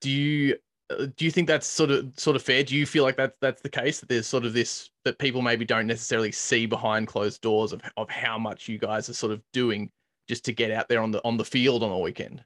do 0.00 0.10
you 0.10 0.56
uh, 0.90 1.06
do 1.16 1.24
you 1.24 1.30
think 1.30 1.48
that's 1.48 1.66
sort 1.66 1.90
of 1.90 2.12
sort 2.16 2.36
of 2.36 2.42
fair? 2.42 2.62
Do 2.62 2.76
you 2.76 2.86
feel 2.86 3.04
like 3.04 3.16
that's 3.16 3.36
that's 3.40 3.62
the 3.62 3.68
case 3.68 4.00
that 4.00 4.08
there's 4.08 4.26
sort 4.26 4.44
of 4.44 4.52
this 4.52 4.90
that 5.04 5.18
people 5.18 5.42
maybe 5.42 5.64
don't 5.64 5.86
necessarily 5.86 6.32
see 6.32 6.66
behind 6.66 7.06
closed 7.06 7.40
doors 7.40 7.72
of 7.72 7.82
of 7.96 8.08
how 8.10 8.38
much 8.38 8.68
you 8.68 8.78
guys 8.78 9.08
are 9.08 9.14
sort 9.14 9.32
of 9.32 9.40
doing 9.52 9.90
just 10.28 10.44
to 10.44 10.52
get 10.52 10.70
out 10.70 10.88
there 10.88 11.00
on 11.00 11.10
the 11.10 11.22
on 11.24 11.36
the 11.36 11.44
field 11.44 11.82
on 11.82 11.90
the 11.90 11.96
weekend. 11.96 12.44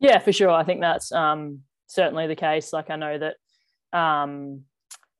Yeah, 0.00 0.18
for 0.18 0.32
sure. 0.32 0.50
I 0.50 0.64
think 0.64 0.80
that's 0.80 1.12
um, 1.12 1.60
certainly 1.86 2.26
the 2.26 2.36
case. 2.36 2.72
Like 2.72 2.90
I 2.90 2.96
know 2.96 3.18
that 3.18 3.98
um, 3.98 4.62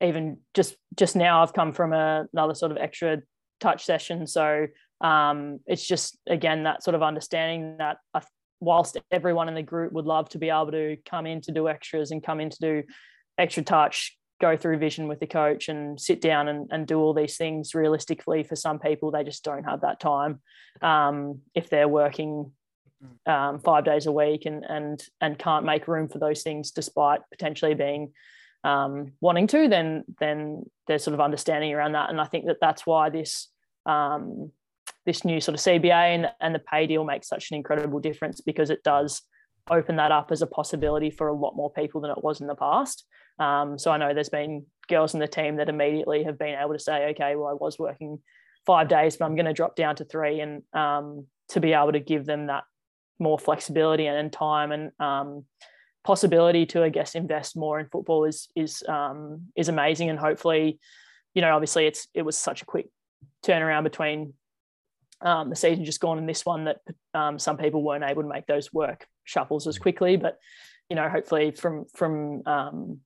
even 0.00 0.38
just 0.52 0.76
just 0.96 1.16
now, 1.16 1.42
I've 1.42 1.54
come 1.54 1.72
from 1.72 1.92
a, 1.92 2.26
another 2.32 2.54
sort 2.54 2.72
of 2.72 2.78
extra 2.78 3.22
touch 3.60 3.84
session, 3.84 4.26
so 4.26 4.66
um, 5.04 5.60
it's 5.66 5.86
just 5.86 6.18
again 6.26 6.64
that 6.64 6.82
sort 6.82 6.94
of 6.94 7.02
understanding 7.02 7.76
that 7.78 7.98
whilst 8.60 8.96
everyone 9.10 9.48
in 9.48 9.54
the 9.54 9.62
group 9.62 9.92
would 9.92 10.06
love 10.06 10.28
to 10.30 10.38
be 10.38 10.48
able 10.48 10.70
to 10.70 10.96
come 11.04 11.26
in 11.26 11.40
to 11.42 11.52
do 11.52 11.68
extras 11.68 12.10
and 12.10 12.22
come 12.22 12.40
in 12.40 12.48
to 12.48 12.58
do 12.60 12.82
extra 13.36 13.62
touch, 13.62 14.16
go 14.40 14.56
through 14.56 14.78
vision 14.78 15.06
with 15.06 15.20
the 15.20 15.26
coach 15.26 15.68
and 15.68 16.00
sit 16.00 16.20
down 16.20 16.48
and, 16.48 16.68
and 16.72 16.86
do 16.86 16.98
all 16.98 17.12
these 17.12 17.36
things 17.36 17.74
realistically 17.74 18.42
for 18.42 18.56
some 18.56 18.78
people 18.78 19.10
they 19.10 19.22
just 19.22 19.44
don't 19.44 19.64
have 19.64 19.82
that 19.82 20.00
time 20.00 20.40
um, 20.82 21.40
if 21.54 21.68
they're 21.68 21.88
working 21.88 22.50
um, 23.26 23.60
five 23.60 23.84
days 23.84 24.06
a 24.06 24.12
week 24.12 24.46
and 24.46 24.64
and 24.64 25.02
and 25.20 25.38
can't 25.38 25.66
make 25.66 25.86
room 25.86 26.08
for 26.08 26.18
those 26.18 26.42
things 26.42 26.70
despite 26.70 27.20
potentially 27.30 27.74
being 27.74 28.12
um, 28.64 29.12
wanting 29.20 29.46
to 29.46 29.68
then 29.68 30.04
then 30.18 30.64
there's 30.86 31.04
sort 31.04 31.14
of 31.14 31.20
understanding 31.20 31.72
around 31.72 31.92
that. 31.92 32.10
And 32.10 32.20
I 32.20 32.24
think 32.24 32.46
that 32.46 32.58
that's 32.60 32.86
why 32.86 33.10
this 33.10 33.48
um, 33.86 34.50
this 35.06 35.24
new 35.24 35.40
sort 35.40 35.54
of 35.54 35.60
CBA 35.60 36.14
and, 36.14 36.28
and 36.40 36.54
the 36.54 36.60
pay 36.60 36.86
deal 36.86 37.04
makes 37.04 37.28
such 37.28 37.50
an 37.50 37.56
incredible 37.56 38.00
difference 38.00 38.40
because 38.40 38.70
it 38.70 38.82
does 38.82 39.22
open 39.70 39.96
that 39.96 40.12
up 40.12 40.30
as 40.30 40.42
a 40.42 40.46
possibility 40.46 41.10
for 41.10 41.28
a 41.28 41.34
lot 41.34 41.56
more 41.56 41.72
people 41.72 42.00
than 42.00 42.10
it 42.10 42.22
was 42.22 42.40
in 42.40 42.46
the 42.46 42.54
past. 42.54 43.04
Um, 43.38 43.78
so 43.78 43.90
I 43.90 43.96
know 43.96 44.14
there's 44.14 44.28
been 44.28 44.66
girls 44.88 45.14
in 45.14 45.20
the 45.20 45.26
team 45.26 45.56
that 45.56 45.68
immediately 45.68 46.24
have 46.24 46.38
been 46.38 46.58
able 46.58 46.74
to 46.74 46.78
say, 46.78 47.10
okay, 47.10 47.34
well, 47.36 47.48
I 47.48 47.54
was 47.54 47.78
working 47.78 48.18
five 48.66 48.88
days, 48.88 49.16
but 49.16 49.24
I'm 49.24 49.34
going 49.34 49.46
to 49.46 49.52
drop 49.52 49.76
down 49.76 49.96
to 49.96 50.04
three, 50.04 50.40
and 50.40 50.62
um, 50.72 51.26
to 51.48 51.60
be 51.60 51.72
able 51.72 51.92
to 51.92 52.00
give 52.00 52.26
them 52.26 52.46
that 52.46 52.64
more 53.18 53.38
flexibility 53.38 54.06
and, 54.06 54.32
time 54.32 54.72
and 54.72 54.90
um, 55.00 55.44
possibility 56.04 56.66
to, 56.66 56.82
I 56.82 56.88
guess, 56.88 57.14
invest 57.14 57.56
more 57.56 57.80
in 57.80 57.86
football 57.86 58.24
is 58.24 58.48
is 58.54 58.82
um, 58.88 59.46
is 59.56 59.68
amazing, 59.68 60.10
and 60.10 60.18
hopefully, 60.18 60.78
you 61.34 61.42
know, 61.42 61.54
obviously 61.54 61.86
it's 61.86 62.06
it 62.14 62.22
was 62.22 62.36
such 62.36 62.62
a 62.62 62.66
quick 62.66 62.86
turnaround 63.44 63.84
between 63.84 64.34
um, 65.24 65.50
the 65.50 65.56
season 65.56 65.84
just 65.84 66.00
gone 66.00 66.18
and 66.18 66.28
this 66.28 66.44
one 66.44 66.64
that 66.64 66.80
um, 67.14 67.38
some 67.38 67.56
people 67.56 67.82
weren't 67.82 68.04
able 68.04 68.22
to 68.22 68.28
make 68.28 68.46
those 68.46 68.72
work 68.72 69.06
shuffles 69.24 69.66
as 69.66 69.78
quickly. 69.78 70.16
But 70.16 70.38
you 70.88 70.96
know, 70.96 71.08
hopefully 71.08 71.50
from 71.50 71.86
from 71.94 72.42
um, 72.46 73.00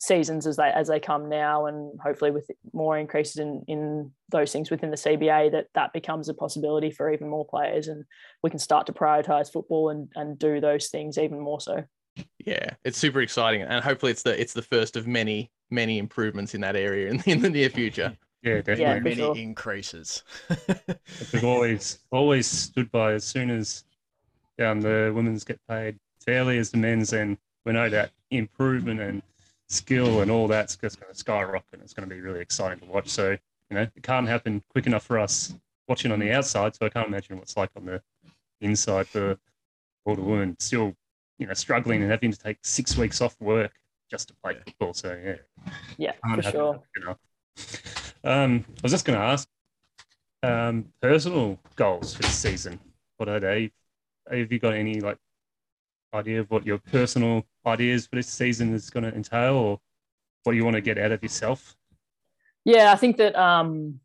seasons 0.00 0.46
as 0.46 0.56
they 0.56 0.70
as 0.70 0.88
they 0.88 0.98
come 0.98 1.28
now, 1.28 1.66
and 1.66 2.00
hopefully 2.00 2.30
with 2.30 2.50
more 2.72 2.98
increases 2.98 3.36
in 3.36 3.62
in 3.68 4.10
those 4.30 4.52
things 4.52 4.70
within 4.70 4.90
the 4.90 4.96
CBA, 4.96 5.52
that 5.52 5.66
that 5.74 5.92
becomes 5.92 6.28
a 6.28 6.34
possibility 6.34 6.90
for 6.90 7.12
even 7.12 7.28
more 7.28 7.46
players, 7.46 7.88
and 7.88 8.04
we 8.42 8.50
can 8.50 8.58
start 8.58 8.86
to 8.86 8.92
prioritize 8.92 9.52
football 9.52 9.90
and 9.90 10.08
and 10.16 10.38
do 10.38 10.60
those 10.60 10.88
things 10.88 11.18
even 11.18 11.38
more 11.38 11.60
so. 11.60 11.84
Yeah, 12.44 12.70
it's 12.84 12.98
super 12.98 13.20
exciting, 13.20 13.62
and 13.62 13.84
hopefully 13.84 14.12
it's 14.12 14.22
the 14.22 14.40
it's 14.40 14.54
the 14.54 14.62
first 14.62 14.96
of 14.96 15.06
many 15.06 15.50
many 15.70 15.98
improvements 15.98 16.54
in 16.54 16.62
that 16.62 16.74
area 16.74 17.10
in, 17.10 17.22
in 17.26 17.40
the 17.42 17.50
near 17.50 17.68
future. 17.68 18.16
Yeah, 18.42 18.56
definitely. 18.56 18.84
Yeah, 18.84 19.00
many 19.00 19.16
sure. 19.16 19.36
increases. 19.36 20.22
we've 21.32 21.44
always 21.44 21.98
always 22.10 22.46
stood 22.46 22.90
by 22.90 23.12
as 23.12 23.24
soon 23.24 23.50
as 23.50 23.84
um, 24.58 24.80
the 24.80 25.12
women's 25.14 25.44
get 25.44 25.60
paid 25.68 25.98
fairly 26.24 26.58
as 26.58 26.70
the 26.70 26.78
men's, 26.78 27.12
and 27.12 27.36
we 27.64 27.72
know 27.72 27.88
that 27.90 28.10
improvement 28.30 29.00
and 29.00 29.22
skill 29.68 30.20
and 30.20 30.30
all 30.30 30.48
that's 30.48 30.76
just 30.76 31.00
going 31.00 31.12
to 31.12 31.18
skyrocket. 31.18 31.80
It's 31.82 31.92
going 31.92 32.08
to 32.08 32.14
be 32.14 32.20
really 32.20 32.40
exciting 32.40 32.80
to 32.80 32.86
watch. 32.86 33.08
So 33.08 33.30
you 33.70 33.76
know, 33.76 33.82
it 33.82 34.02
can't 34.02 34.26
happen 34.26 34.62
quick 34.70 34.86
enough 34.86 35.04
for 35.04 35.18
us 35.18 35.54
watching 35.88 36.10
on 36.12 36.18
the 36.18 36.32
outside. 36.32 36.74
So 36.74 36.86
I 36.86 36.88
can't 36.88 37.08
imagine 37.08 37.36
what's 37.38 37.56
like 37.56 37.70
on 37.76 37.84
the 37.84 38.02
inside 38.60 39.06
for 39.06 39.38
all 40.04 40.16
the 40.16 40.22
women 40.22 40.56
still, 40.58 40.94
you 41.38 41.46
know, 41.46 41.54
struggling 41.54 42.02
and 42.02 42.10
having 42.10 42.32
to 42.32 42.38
take 42.38 42.58
six 42.62 42.96
weeks 42.96 43.20
off 43.20 43.40
work 43.40 43.72
just 44.10 44.28
to 44.28 44.34
play 44.42 44.56
football. 44.64 44.94
So 44.94 45.18
yeah, 45.22 45.72
yeah, 45.98 46.12
for 46.34 46.42
sure. 46.42 46.82
Um, 48.22 48.64
I 48.68 48.80
was 48.82 48.92
just 48.92 49.04
going 49.04 49.18
to 49.18 49.24
ask 49.24 49.48
um, 50.42 50.86
personal 51.00 51.58
goals 51.76 52.14
for 52.14 52.22
this 52.22 52.34
season. 52.34 52.78
What 53.16 53.28
are 53.28 53.40
they? 53.40 53.72
Have 54.30 54.52
you 54.52 54.58
got 54.58 54.74
any 54.74 55.00
like 55.00 55.18
idea 56.14 56.40
of 56.40 56.50
what 56.50 56.66
your 56.66 56.78
personal 56.78 57.44
ideas 57.66 58.06
for 58.06 58.16
this 58.16 58.28
season 58.28 58.74
is 58.74 58.90
going 58.90 59.04
to 59.04 59.14
entail, 59.14 59.54
or 59.54 59.80
what 60.44 60.56
you 60.56 60.64
want 60.64 60.74
to 60.74 60.80
get 60.80 60.98
out 60.98 61.12
of 61.12 61.22
yourself? 61.22 61.76
Yeah, 62.64 62.92
I 62.92 62.96
think 62.96 63.16
that 63.16 63.34
um, 63.36 64.00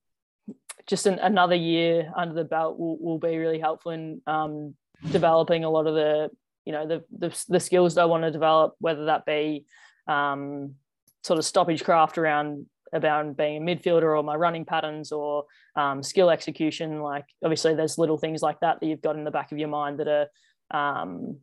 just 0.88 1.06
an, 1.06 1.20
another 1.20 1.56
year 1.56 2.12
under 2.16 2.36
the 2.36 2.44
belt 2.46 2.80
will, 2.80 2.98
will 3.00 3.20
be 3.20 3.38
really 3.38 3.60
helpful 3.60 3.92
in 3.92 4.22
um, 4.28 4.76
developing 5.12 5.64
a 5.64 5.70
lot 5.70 5.88
of 5.88 5.96
the 5.96 6.30
you 6.66 6.72
know 6.72 6.88
the, 6.88 7.04
the, 7.18 7.46
the 7.50 7.60
skills 7.60 7.96
that 7.96 8.02
I 8.02 8.06
want 8.06 8.24
to 8.24 8.32
develop, 8.32 8.76
whether 8.80 9.06
that 9.06 9.26
be 9.26 9.66
um, 10.08 10.76
sort 11.24 11.40
of 11.40 11.46
stoppage 11.46 11.84
craft 11.84 12.18
around 12.18 12.66
about 12.96 13.38
being 13.38 13.58
a 13.58 13.66
midfielder 13.66 14.18
or 14.18 14.24
my 14.24 14.36
running 14.36 14.66
patterns 14.66 15.12
or 15.12 15.46
um, 15.76 16.02
skill 16.02 16.30
execution. 16.30 17.02
Like 17.02 17.26
obviously, 17.44 17.76
there's 17.76 17.98
little 17.98 18.18
things 18.18 18.42
like 18.42 18.60
that 18.62 18.80
that 18.80 18.86
you've 18.86 19.02
got 19.02 19.16
in 19.16 19.24
the 19.24 19.32
back 19.32 19.52
of 19.52 19.58
your 19.58 19.68
mind 19.68 20.00
that 20.00 20.08
are 20.08 21.02
um, 21.02 21.38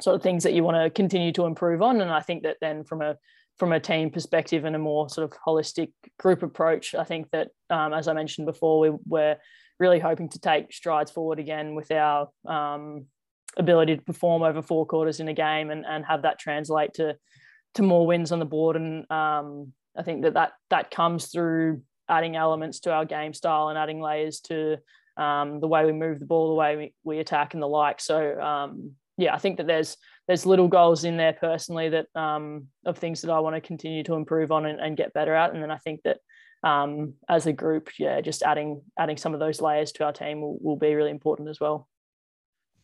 sort 0.00 0.16
of 0.16 0.22
things 0.22 0.44
that 0.44 0.54
you 0.54 0.64
want 0.64 0.76
to 0.76 0.90
continue 0.90 1.32
to 1.32 1.46
improve 1.46 1.82
on. 1.82 2.00
And 2.00 2.10
I 2.10 2.20
think 2.20 2.44
that 2.44 2.56
then 2.60 2.84
from 2.84 3.02
a 3.02 3.16
from 3.58 3.72
a 3.72 3.78
team 3.78 4.10
perspective 4.10 4.64
and 4.64 4.74
a 4.74 4.80
more 4.80 5.08
sort 5.08 5.30
of 5.30 5.38
holistic 5.46 5.92
group 6.18 6.42
approach, 6.42 6.94
I 6.94 7.04
think 7.04 7.30
that 7.30 7.48
um, 7.70 7.92
as 7.92 8.08
I 8.08 8.12
mentioned 8.12 8.46
before, 8.46 8.80
we, 8.80 8.90
we're 9.06 9.36
really 9.78 10.00
hoping 10.00 10.28
to 10.30 10.40
take 10.40 10.72
strides 10.72 11.12
forward 11.12 11.38
again 11.38 11.74
with 11.74 11.92
our 11.92 12.28
um, 12.46 13.06
ability 13.56 13.96
to 13.96 14.02
perform 14.02 14.42
over 14.42 14.60
four 14.60 14.86
quarters 14.86 15.20
in 15.20 15.28
a 15.28 15.34
game 15.34 15.70
and, 15.70 15.84
and 15.86 16.04
have 16.04 16.22
that 16.22 16.38
translate 16.38 16.94
to 16.94 17.16
to 17.74 17.82
more 17.82 18.06
wins 18.06 18.30
on 18.30 18.38
the 18.38 18.44
board 18.44 18.76
and 18.76 19.10
um, 19.10 19.72
I 19.96 20.02
think 20.02 20.22
that 20.22 20.34
that 20.34 20.52
that 20.70 20.90
comes 20.90 21.26
through 21.26 21.82
adding 22.08 22.36
elements 22.36 22.80
to 22.80 22.92
our 22.92 23.04
game 23.04 23.32
style 23.32 23.68
and 23.68 23.78
adding 23.78 24.00
layers 24.00 24.40
to 24.40 24.78
um, 25.16 25.60
the 25.60 25.68
way 25.68 25.84
we 25.84 25.92
move 25.92 26.18
the 26.18 26.26
ball, 26.26 26.48
the 26.48 26.54
way 26.54 26.76
we, 26.76 26.94
we 27.04 27.18
attack, 27.18 27.54
and 27.54 27.62
the 27.62 27.68
like. 27.68 28.00
So 28.00 28.40
um, 28.40 28.92
yeah, 29.16 29.34
I 29.34 29.38
think 29.38 29.58
that 29.58 29.66
there's 29.66 29.96
there's 30.26 30.46
little 30.46 30.68
goals 30.68 31.04
in 31.04 31.16
there 31.16 31.34
personally 31.34 31.90
that 31.90 32.06
um, 32.14 32.66
of 32.84 32.98
things 32.98 33.22
that 33.22 33.30
I 33.30 33.40
want 33.40 33.56
to 33.56 33.60
continue 33.60 34.02
to 34.04 34.14
improve 34.14 34.50
on 34.50 34.66
and, 34.66 34.80
and, 34.80 34.96
get 34.96 35.12
better 35.12 35.34
at. 35.34 35.52
And 35.52 35.62
then 35.62 35.70
I 35.70 35.76
think 35.78 36.00
that 36.04 36.18
um, 36.62 37.14
as 37.28 37.46
a 37.46 37.52
group, 37.52 37.90
yeah, 37.98 38.20
just 38.20 38.42
adding 38.42 38.82
adding 38.98 39.16
some 39.16 39.34
of 39.34 39.40
those 39.40 39.60
layers 39.60 39.92
to 39.92 40.04
our 40.04 40.12
team 40.12 40.40
will, 40.40 40.58
will 40.60 40.76
be 40.76 40.94
really 40.94 41.10
important 41.10 41.48
as 41.48 41.60
well. 41.60 41.88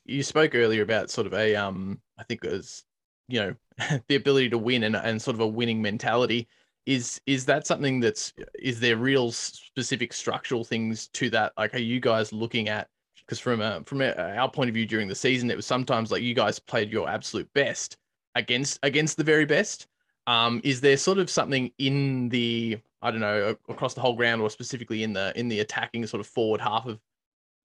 You 0.05 0.23
spoke 0.23 0.55
earlier 0.55 0.83
about 0.83 1.11
sort 1.11 1.27
of 1.27 1.35
a 1.35 1.57
um, 1.57 2.01
I 2.19 2.25
think 2.25 2.45
it 2.45 2.53
was 2.53 2.85
you 3.29 3.41
know 3.41 4.01
the 4.09 4.17
ability 4.17 4.51
to 4.51 4.59
win 4.59 4.85
and, 4.85 4.95
and 4.95 5.21
sort 5.21 5.35
of 5.35 5.41
a 5.41 5.47
winning 5.47 5.83
mentality 5.83 6.49
is 6.87 7.21
is 7.27 7.45
that 7.45 7.67
something 7.67 8.01
that's 8.01 8.33
is 8.59 8.81
there 8.81 8.97
real 8.97 9.31
specific 9.31 10.13
structural 10.13 10.65
things 10.65 11.09
to 11.09 11.29
that 11.31 11.53
like 11.59 11.75
are 11.75 11.79
you 11.79 12.01
guys 12.01 12.33
looking 12.33 12.69
at 12.69 12.89
because 13.31 13.39
from 13.39 13.61
a, 13.61 13.81
from 13.85 14.01
a, 14.01 14.13
our 14.37 14.51
point 14.51 14.69
of 14.69 14.75
view 14.75 14.85
during 14.85 15.07
the 15.07 15.15
season, 15.15 15.53
it 15.53 15.57
was 15.57 15.65
sometimes 15.65 16.11
like 16.11 16.21
you 16.21 16.35
guys 16.35 16.59
played 16.59 16.91
your 16.91 17.09
absolute 17.09 17.49
best 17.55 17.97
against 18.35 18.81
against 18.83 19.17
the 19.17 19.23
very 19.23 19.45
best. 19.45 19.87
Um, 20.27 20.61
is 20.65 20.81
there 20.81 20.97
sort 20.97 21.19
of 21.19 21.31
something 21.31 21.71
in 21.79 22.29
the 22.31 22.79
I 23.03 23.13
don't 23.13 23.21
know 23.21 23.55
across 23.69 23.95
the 23.95 24.01
whole 24.01 24.17
ground 24.17 24.43
or 24.43 24.51
specifically 24.51 25.05
in 25.05 25.13
the 25.13 25.33
in 25.39 25.49
the 25.49 25.61
attacking 25.61 26.05
sort 26.09 26.21
of 26.21 26.27
forward 26.27 26.61
half 26.61 26.87
of 26.87 26.99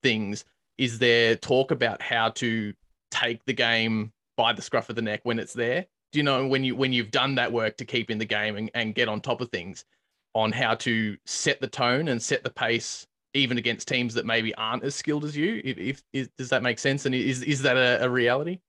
things? 0.04 0.46
Is 0.78 1.00
there 1.00 1.36
talk 1.36 1.72
about 1.72 2.00
how 2.00 2.30
to 2.30 2.72
take 3.10 3.44
the 3.46 3.54
game 3.54 4.14
by 4.38 4.54
the 4.54 4.62
scruff 4.62 4.92
of 4.92 4.96
the 4.96 5.02
neck 5.02 5.22
when 5.24 5.40
it's 5.40 5.54
there? 5.54 5.88
You 6.16 6.24
know 6.24 6.48
when 6.48 6.64
you 6.64 6.76
when 6.76 6.94
you've 6.94 7.12
done 7.12 7.36
that 7.36 7.52
work 7.52 7.78
to 7.78 7.86
keep 7.86 8.10
in 8.10 8.18
the 8.18 8.26
game 8.26 8.58
and, 8.58 8.72
and 8.74 8.96
get 8.96 9.08
on 9.08 9.22
top 9.22 9.42
of 9.42 9.50
things 9.50 9.86
on 10.34 10.52
how 10.52 10.76
to 10.76 11.16
set 11.26 11.62
the 11.62 11.68
tone 11.68 12.10
and 12.10 12.22
set 12.22 12.44
the 12.44 12.50
pace 12.50 13.06
even 13.34 13.58
against 13.58 13.88
teams 13.88 14.14
that 14.14 14.26
maybe 14.26 14.56
aren't 14.56 14.84
as 14.84 14.96
skilled 14.96 15.26
as 15.26 15.36
you 15.36 15.62
if, 15.64 15.78
if 15.78 16.04
is, 16.14 16.30
does 16.38 16.50
that 16.50 16.64
make 16.64 16.80
sense? 16.80 17.06
And 17.06 17.14
is 17.14 17.42
is 17.44 17.62
that 17.64 17.78
a, 17.78 18.04
a 18.06 18.10
reality? 18.10 18.60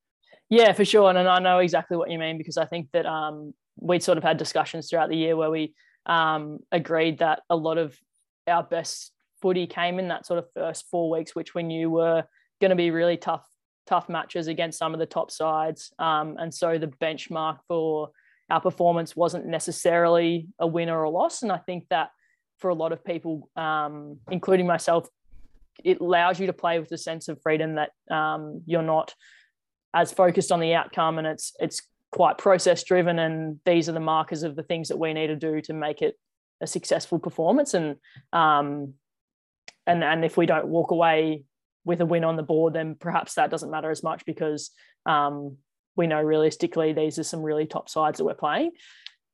Yeah 0.48 0.72
for 0.72 0.84
sure. 0.84 1.08
And, 1.08 1.18
and 1.18 1.28
i 1.28 1.38
know 1.38 1.58
exactly 1.58 1.96
what 1.96 2.10
you 2.10 2.18
mean 2.18 2.38
because 2.38 2.56
i 2.56 2.64
think 2.64 2.88
that 2.92 3.06
um 3.06 3.54
we 3.78 4.00
sort 4.00 4.18
of 4.18 4.24
had 4.24 4.36
discussions 4.36 4.88
throughout 4.88 5.10
the 5.10 5.16
year 5.16 5.36
where 5.36 5.50
we 5.50 5.74
um 6.06 6.58
agreed 6.72 7.18
that 7.18 7.42
a 7.50 7.56
lot 7.56 7.78
of 7.78 7.96
our 8.46 8.62
best 8.62 9.12
footy 9.42 9.66
came 9.66 9.98
in 9.98 10.08
that 10.08 10.26
sort 10.26 10.38
of 10.38 10.46
first 10.54 10.86
four 10.90 11.10
weeks 11.10 11.34
which 11.34 11.54
we 11.54 11.62
knew 11.62 11.90
were 11.90 12.24
going 12.60 12.70
to 12.70 12.76
be 12.76 12.90
really 12.90 13.16
tough 13.16 13.46
tough 13.86 14.08
matches 14.08 14.48
against 14.48 14.78
some 14.78 14.92
of 14.92 15.00
the 15.00 15.06
top 15.06 15.30
sides. 15.30 15.92
Um, 15.98 16.36
and 16.38 16.52
so 16.52 16.78
the 16.78 16.88
benchmark 16.88 17.58
for 17.68 18.10
our 18.50 18.60
performance 18.60 19.16
wasn't 19.16 19.46
necessarily 19.46 20.48
a 20.58 20.66
win 20.66 20.88
or 20.88 21.02
a 21.02 21.10
loss. 21.10 21.42
And 21.42 21.50
I 21.50 21.58
think 21.58 21.86
that 21.90 22.10
for 22.58 22.70
a 22.70 22.74
lot 22.74 22.92
of 22.92 23.04
people, 23.04 23.50
um, 23.56 24.18
including 24.30 24.66
myself, 24.66 25.08
it 25.84 26.00
allows 26.00 26.40
you 26.40 26.46
to 26.46 26.52
play 26.52 26.78
with 26.78 26.90
a 26.92 26.98
sense 26.98 27.28
of 27.28 27.40
freedom 27.42 27.76
that 27.76 27.90
um, 28.10 28.62
you're 28.66 28.82
not 28.82 29.14
as 29.94 30.12
focused 30.12 30.52
on 30.52 30.60
the 30.60 30.74
outcome 30.74 31.18
and 31.18 31.26
it's 31.26 31.52
it's 31.58 31.80
quite 32.12 32.38
process 32.38 32.84
driven 32.84 33.18
and 33.18 33.58
these 33.64 33.88
are 33.88 33.92
the 33.92 34.00
markers 34.00 34.42
of 34.42 34.54
the 34.54 34.62
things 34.62 34.88
that 34.88 34.98
we 34.98 35.12
need 35.12 35.26
to 35.28 35.36
do 35.36 35.60
to 35.60 35.72
make 35.72 36.02
it 36.02 36.14
a 36.60 36.66
successful 36.66 37.18
performance 37.18 37.74
and 37.74 37.96
um, 38.32 38.94
and 39.86 40.04
and 40.04 40.24
if 40.24 40.36
we 40.36 40.46
don't 40.46 40.68
walk 40.68 40.90
away 40.90 41.44
with 41.86 42.00
a 42.00 42.06
win 42.06 42.24
on 42.24 42.36
the 42.36 42.42
board, 42.42 42.74
then 42.74 42.96
perhaps 42.98 43.34
that 43.34 43.48
doesn't 43.48 43.70
matter 43.70 43.90
as 43.90 44.02
much 44.02 44.26
because 44.26 44.72
um, 45.06 45.56
we 45.94 46.08
know 46.08 46.20
realistically 46.20 46.92
these 46.92 47.18
are 47.18 47.22
some 47.22 47.40
really 47.40 47.64
top 47.64 47.88
sides 47.88 48.18
that 48.18 48.24
we're 48.24 48.34
playing. 48.34 48.72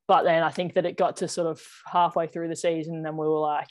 But 0.07 0.25
then 0.25 0.43
I 0.43 0.51
think 0.51 0.75
that 0.75 0.85
it 0.85 0.99
got 0.99 1.17
to 1.17 1.29
sort 1.29 1.47
of 1.47 1.61
halfway 1.91 2.27
through 2.27 2.49
the 2.49 2.57
season, 2.57 3.05
and 3.07 3.17
we 3.17 3.27
were 3.27 3.41
like, 3.41 3.71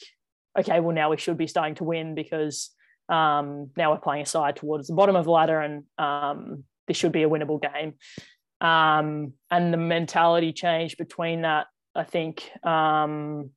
okay, 0.59 0.79
well 0.79 0.95
now 0.95 1.11
we 1.11 1.17
should 1.17 1.37
be 1.37 1.47
starting 1.47 1.75
to 1.75 1.83
win 1.83 2.15
because 2.15 2.71
um, 3.07 3.69
now 3.77 3.91
we're 3.91 3.99
playing 3.99 4.23
a 4.23 4.25
side 4.25 4.55
towards 4.55 4.87
the 4.87 4.95
bottom 4.95 5.15
of 5.15 5.25
the 5.25 5.31
ladder, 5.31 5.59
and 5.59 5.83
um, 5.99 6.63
this 6.87 6.97
should 6.97 7.11
be 7.11 7.23
a 7.23 7.29
winnable 7.29 7.61
game. 7.61 7.93
Um, 8.67 9.33
and 9.51 9.71
the 9.71 9.77
mentality 9.77 10.53
change 10.53 10.97
between 10.97 11.43
that, 11.43 11.67
I 11.93 12.03
think, 12.03 12.49
um, 12.65 13.51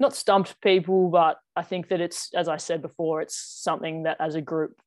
not 0.00 0.14
stumped 0.14 0.60
people, 0.62 1.10
but 1.10 1.36
I 1.56 1.62
think 1.62 1.88
that 1.88 2.00
it's, 2.00 2.30
as 2.34 2.48
I 2.48 2.56
said 2.56 2.82
before, 2.82 3.20
it's 3.20 3.36
something 3.36 4.04
that 4.04 4.16
as 4.20 4.34
a 4.34 4.40
group 4.40 4.80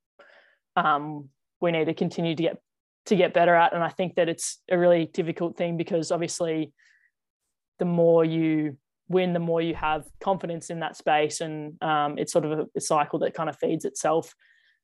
um, 0.76 1.30
we 1.60 1.72
need 1.72 1.86
to 1.86 1.94
continue 1.94 2.36
to 2.36 2.44
get 2.44 2.58
to 3.06 3.16
get 3.16 3.34
better 3.34 3.56
at. 3.56 3.74
And 3.74 3.84
I 3.84 3.90
think 3.90 4.16
that 4.16 4.28
it's 4.28 4.62
a 4.70 4.78
really 4.78 5.06
difficult 5.06 5.58
thing 5.58 5.78
because 5.78 6.12
obviously, 6.12 6.74
the 7.80 7.86
more 7.86 8.26
you 8.26 8.78
win, 9.08 9.34
the 9.34 9.40
more 9.40 9.62
you 9.62 9.76
have 9.76 10.04
confidence 10.22 10.70
in 10.70 10.82
that 10.82 10.98
space, 10.98 11.42
and 11.42 11.82
um, 11.82 12.18
it's 12.18 12.34
sort 12.34 12.46
of 12.46 12.60
a, 12.60 12.66
a, 12.76 12.82
cycle 12.82 13.20
that 13.20 13.34
kind 13.34 13.50
of 13.50 13.58
feeds 13.58 13.86
itself. 13.86 14.34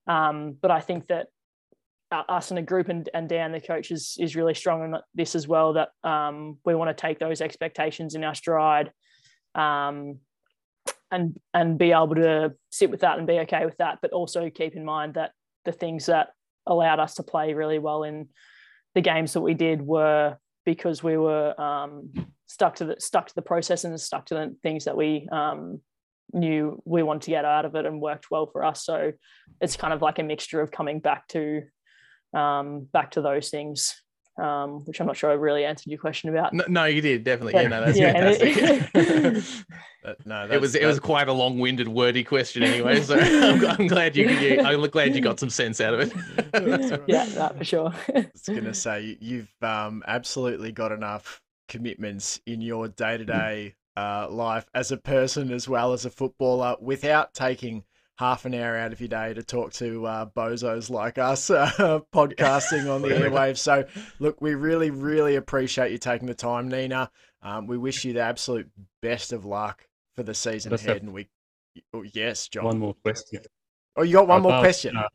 Um, 0.08 0.56
but 0.62 0.72
I 0.72 0.80
think 0.80 1.08
that 1.08 1.28
us 2.12 2.52
in 2.52 2.58
a 2.58 2.62
group 2.62 2.90
and, 2.90 3.10
and 3.14 3.28
Dan, 3.28 3.52
the 3.52 3.60
coach, 3.60 3.92
is, 3.92 4.16
is 4.20 4.36
really 4.36 4.54
strong 4.54 4.94
on 4.94 5.02
this 5.16 5.36
as 5.36 5.48
well. 5.48 5.74
That 5.74 5.90
um, 6.04 6.58
we 6.64 6.76
want 6.76 6.96
to 6.96 7.02
take 7.02 7.20
those 7.20 7.42
expectations 7.42 8.16
in 8.16 8.24
our 8.24 8.36
stride 8.36 8.92
um, 9.56 10.20
and 11.14 11.40
and 11.54 11.78
be 11.78 11.92
able 11.92 12.16
to 12.16 12.54
sit 12.72 12.90
with 12.90 13.02
that 13.02 13.18
and 13.18 13.28
be 13.28 13.40
okay 13.40 13.66
with 13.66 13.78
that, 13.78 14.00
but 14.02 14.12
also 14.12 14.50
keep 14.50 14.76
in 14.76 14.84
mind 14.84 15.14
that 15.14 15.32
the 15.66 15.72
things 15.72 16.08
that 16.08 16.30
allowed 16.66 17.00
us 17.00 17.16
to 17.16 17.24
play 17.24 17.54
really 17.54 17.80
well 17.80 18.04
in 18.04 18.28
the 18.96 19.02
games 19.02 19.34
that 19.34 19.42
we 19.42 19.54
did 19.54 19.82
were 19.82 20.38
because 20.66 21.04
we 21.04 21.18
were 21.18 21.60
um, 21.60 22.10
stuck 22.48 22.76
to 22.76 22.86
the 22.86 22.96
stuck 23.00 23.28
to 23.28 23.36
the 23.36 23.42
process 23.42 23.84
and 23.84 24.00
stuck 24.00 24.26
to 24.26 24.34
the 24.34 24.56
things 24.64 24.86
that 24.86 24.98
we 24.98 25.28
um, 25.32 25.80
knew 26.34 26.82
we 26.86 27.04
wanted 27.04 27.24
to 27.24 27.32
get 27.32 27.46
out 27.46 27.66
of 27.66 27.76
it 27.76 27.86
and 27.86 28.02
worked 28.02 28.32
well 28.32 28.48
for 28.48 28.64
us. 28.64 28.84
So 28.84 29.12
it's 29.62 29.78
kind 29.78 29.94
of 29.94 30.02
like 30.02 30.20
a 30.20 30.24
mixture 30.24 30.62
of 30.62 30.72
coming 30.72 31.00
back 31.00 31.28
to 31.30 31.62
um, 32.34 32.88
back 32.92 33.12
to 33.12 33.22
those 33.22 33.50
things 33.50 34.03
um, 34.38 34.84
which 34.86 35.00
I'm 35.00 35.08
not 35.08 35.16
sure 35.16 35.30
I 35.30 35.34
really 35.34 35.66
answered 35.66 35.90
your 35.90 36.00
question 36.00 36.30
about. 36.30 36.54
No, 36.54 36.64
no 36.68 36.86
you 36.86 37.02
did 37.02 37.24
definitely. 37.24 37.54
Yeah, 37.54 37.68
no, 37.68 37.86
that's 37.86 37.98
yeah, 37.98 38.14
fantastic. 38.90 39.66
no, 40.26 40.48
it 40.50 40.60
was 40.60 40.76
it 40.76 40.86
was 40.86 41.00
quite 41.00 41.28
a 41.28 41.34
long-winded, 41.34 41.88
wordy 41.88 42.24
question 42.24 42.64
anyway. 42.64 42.94
So 43.04 43.18
I'm, 43.20 43.66
I'm, 43.66 43.88
glad 43.88 44.16
you, 44.16 44.30
you 44.30 44.62
I'm 44.62 44.82
glad 44.90 45.14
you 45.14 45.22
got 45.22 45.40
some 45.40 45.50
sense 45.50 45.82
out 45.82 45.94
of 45.94 46.00
it. 46.02 46.14
yeah, 47.08 47.26
that 47.26 47.58
for 47.58 47.64
sure. 47.64 47.94
I 48.16 48.28
was 48.32 48.44
gonna 48.48 48.74
say 48.74 49.18
you've 49.20 49.54
um, 49.62 50.04
absolutely 50.08 50.72
got 50.72 50.92
enough 50.92 51.42
commitments 51.68 52.40
in 52.46 52.62
your 52.62 52.88
day-to-day 52.88 53.76
uh, 53.98 54.28
life 54.30 54.66
as 54.74 54.92
a 54.92 54.98
person 54.98 55.52
as 55.52 55.68
well 55.68 55.94
as 55.94 56.06
a 56.06 56.10
footballer 56.10 56.76
without 56.80 57.34
taking 57.34 57.84
half 58.18 58.46
an 58.46 58.54
hour 58.54 58.78
out 58.78 58.94
of 58.94 59.02
your 59.02 59.08
day 59.08 59.34
to 59.34 59.44
talk 59.44 59.74
to 59.74 60.06
uh, 60.06 60.26
bozos 60.36 60.90
like 60.90 61.18
us 61.18 61.50
uh, 61.50 62.00
podcasting 62.14 62.94
on 62.94 63.02
the 63.02 63.10
airwaves. 63.10 63.58
So, 63.58 63.86
look, 64.20 64.42
we 64.42 64.56
really, 64.56 64.92
really 64.92 65.36
appreciate 65.36 65.92
you 65.92 65.98
taking 65.98 66.28
the 66.28 66.34
time, 66.34 66.70
Nina. 66.70 67.10
Um, 67.42 67.68
we 67.68 67.78
wish 67.78 68.06
you 68.06 68.14
the 68.14 68.22
absolute 68.22 68.70
best 69.02 69.34
of 69.34 69.46
luck 69.46 69.86
for 70.16 70.24
the 70.24 70.34
season 70.34 70.72
Let's 70.72 70.84
ahead. 70.86 71.02
And 71.02 71.14
we, 71.14 71.28
oh, 71.94 72.04
yes, 72.04 72.48
John. 72.48 72.66
One 72.66 72.80
more 72.80 72.96
question. 73.04 73.42
Oh, 73.96 74.04
you 74.04 74.14
got 74.14 74.28
one 74.28 74.42
more 74.42 74.60
question. 74.60 74.96
Uh, 74.96 75.08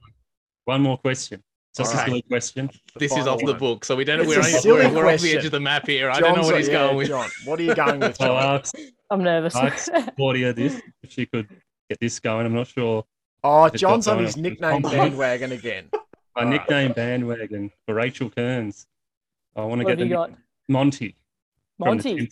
one 0.65 0.83
more 0.83 0.99
question. 0.99 1.43
Just 1.77 1.95
right. 1.95 2.03
a 2.03 2.07
silly 2.07 2.23
question. 2.23 2.71
This 2.97 3.17
is 3.17 3.27
off 3.27 3.43
one. 3.43 3.47
the 3.47 3.55
book, 3.55 3.85
so 3.85 3.95
we 3.95 4.05
don't. 4.05 4.21
It's 4.21 4.29
we're, 4.29 4.73
only, 4.75 4.89
we're, 4.91 5.05
we're 5.05 5.15
off 5.15 5.21
the 5.21 5.37
edge 5.37 5.45
of 5.45 5.53
the 5.53 5.61
map 5.61 5.87
here. 5.87 6.09
John's 6.09 6.19
I 6.19 6.21
don't 6.21 6.37
know 6.37 6.43
what 6.43 6.57
he's 6.57 6.67
yeah, 6.67 6.75
going 6.75 6.97
with. 6.97 7.09
John, 7.09 7.29
what 7.45 7.61
are 7.61 7.63
you 7.63 7.75
going 7.75 8.01
with, 8.01 8.19
John? 8.19 8.63
I'm 9.11 9.23
nervous. 9.23 9.55
I 9.55 9.69
asked 9.69 9.91
Claudia 10.17 10.53
this 10.53 10.81
if 11.03 11.13
she 11.13 11.27
could 11.27 11.49
get 11.89 12.01
this 12.01 12.21
going. 12.21 12.47
I'm 12.47 12.55
not 12.55 12.69
sure. 12.69 13.05
Oh, 13.45 13.69
John's 13.69 14.09
on 14.09 14.19
his 14.19 14.37
nickname 14.37 14.83
bandwagon 14.83 15.53
again. 15.53 15.89
My 16.37 16.45
All 16.45 16.49
nickname 16.49 16.89
right. 16.89 16.97
bandwagon 16.97 17.71
for 17.87 17.95
Rachel 17.95 18.31
Kearns. 18.31 18.87
I 19.57 19.65
want 19.65 19.81
to 19.81 19.87
get 19.87 19.99
the 19.99 20.09
got? 20.09 20.33
Monty. 20.69 21.17
Monty. 21.79 22.29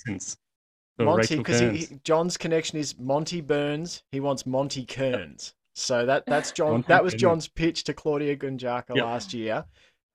Monty, 0.99 1.37
because 1.37 1.89
John's 2.05 2.37
connection 2.37 2.79
is 2.79 2.99
Monty 2.99 3.41
Burns. 3.41 4.03
He 4.13 4.21
wants 4.21 4.47
Monty 4.47 4.87
Kearns. 4.87 5.55
So 5.75 6.07
that 6.07 6.25
that's 6.27 6.53
John. 6.53 6.73
Monty 6.73 6.89
that 6.89 7.05
was 7.05 7.15
John's 7.15 7.49
pitch 7.49 7.85
to 7.85 7.95
Claudia 7.95 8.37
Gunjaca 8.37 8.95
yep. 8.95 9.05
last 9.05 9.35
year. 9.35 9.65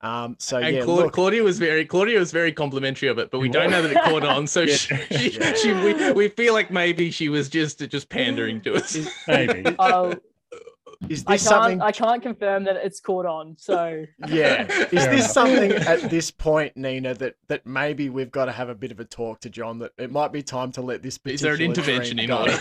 Um, 0.02 0.34
so 0.40 0.58
and 0.58 0.76
yeah, 0.76 0.82
Cla- 0.82 1.10
Claudia 1.10 1.44
was 1.44 1.60
very 1.60 1.86
Claudia 1.86 2.18
was 2.18 2.32
very 2.32 2.52
complimentary 2.52 3.08
of 3.08 3.18
it, 3.18 3.30
but 3.30 3.38
we 3.38 3.48
don't 3.50 3.70
know 3.70 3.82
that 3.82 3.92
it 3.92 4.02
caught 4.02 4.24
on. 4.24 4.46
So 4.46 4.62
yeah. 4.62 4.74
she, 4.74 4.96
she, 4.96 5.30
yeah. 5.40 5.54
she, 5.54 5.72
we, 5.72 6.12
we 6.12 6.28
feel 6.28 6.54
like 6.54 6.70
maybe 6.70 7.10
she 7.10 7.28
was 7.28 7.48
just 7.48 7.78
just 7.88 8.08
pandering 8.08 8.60
to 8.62 8.74
us. 8.74 8.98
maybe. 9.28 9.74
Oh, 9.78 10.14
is 11.08 11.24
this 11.24 11.26
I 11.26 11.30
can't, 11.30 11.40
something? 11.40 11.82
I 11.82 11.92
can't 11.92 12.22
confirm 12.22 12.64
that 12.64 12.76
it's 12.76 13.00
caught 13.00 13.26
on. 13.26 13.56
So 13.58 14.04
yeah, 14.26 14.66
is 14.68 15.06
this 15.06 15.32
something 15.32 15.72
at 15.72 16.10
this 16.10 16.30
point, 16.32 16.76
Nina, 16.76 17.14
that 17.14 17.34
that 17.46 17.64
maybe 17.64 18.08
we've 18.08 18.30
got 18.30 18.46
to 18.46 18.52
have 18.52 18.68
a 18.68 18.74
bit 18.74 18.90
of 18.90 18.98
a 18.98 19.04
talk 19.04 19.40
to 19.40 19.50
John? 19.50 19.78
That 19.78 19.92
it 19.98 20.10
might 20.10 20.32
be 20.32 20.42
time 20.42 20.72
to 20.72 20.82
let 20.82 21.02
this. 21.02 21.18
Be. 21.18 21.34
Is 21.34 21.40
there 21.40 21.54
an 21.54 21.60
intervention 21.60 22.18
in 22.18 22.30
order? 22.32 22.58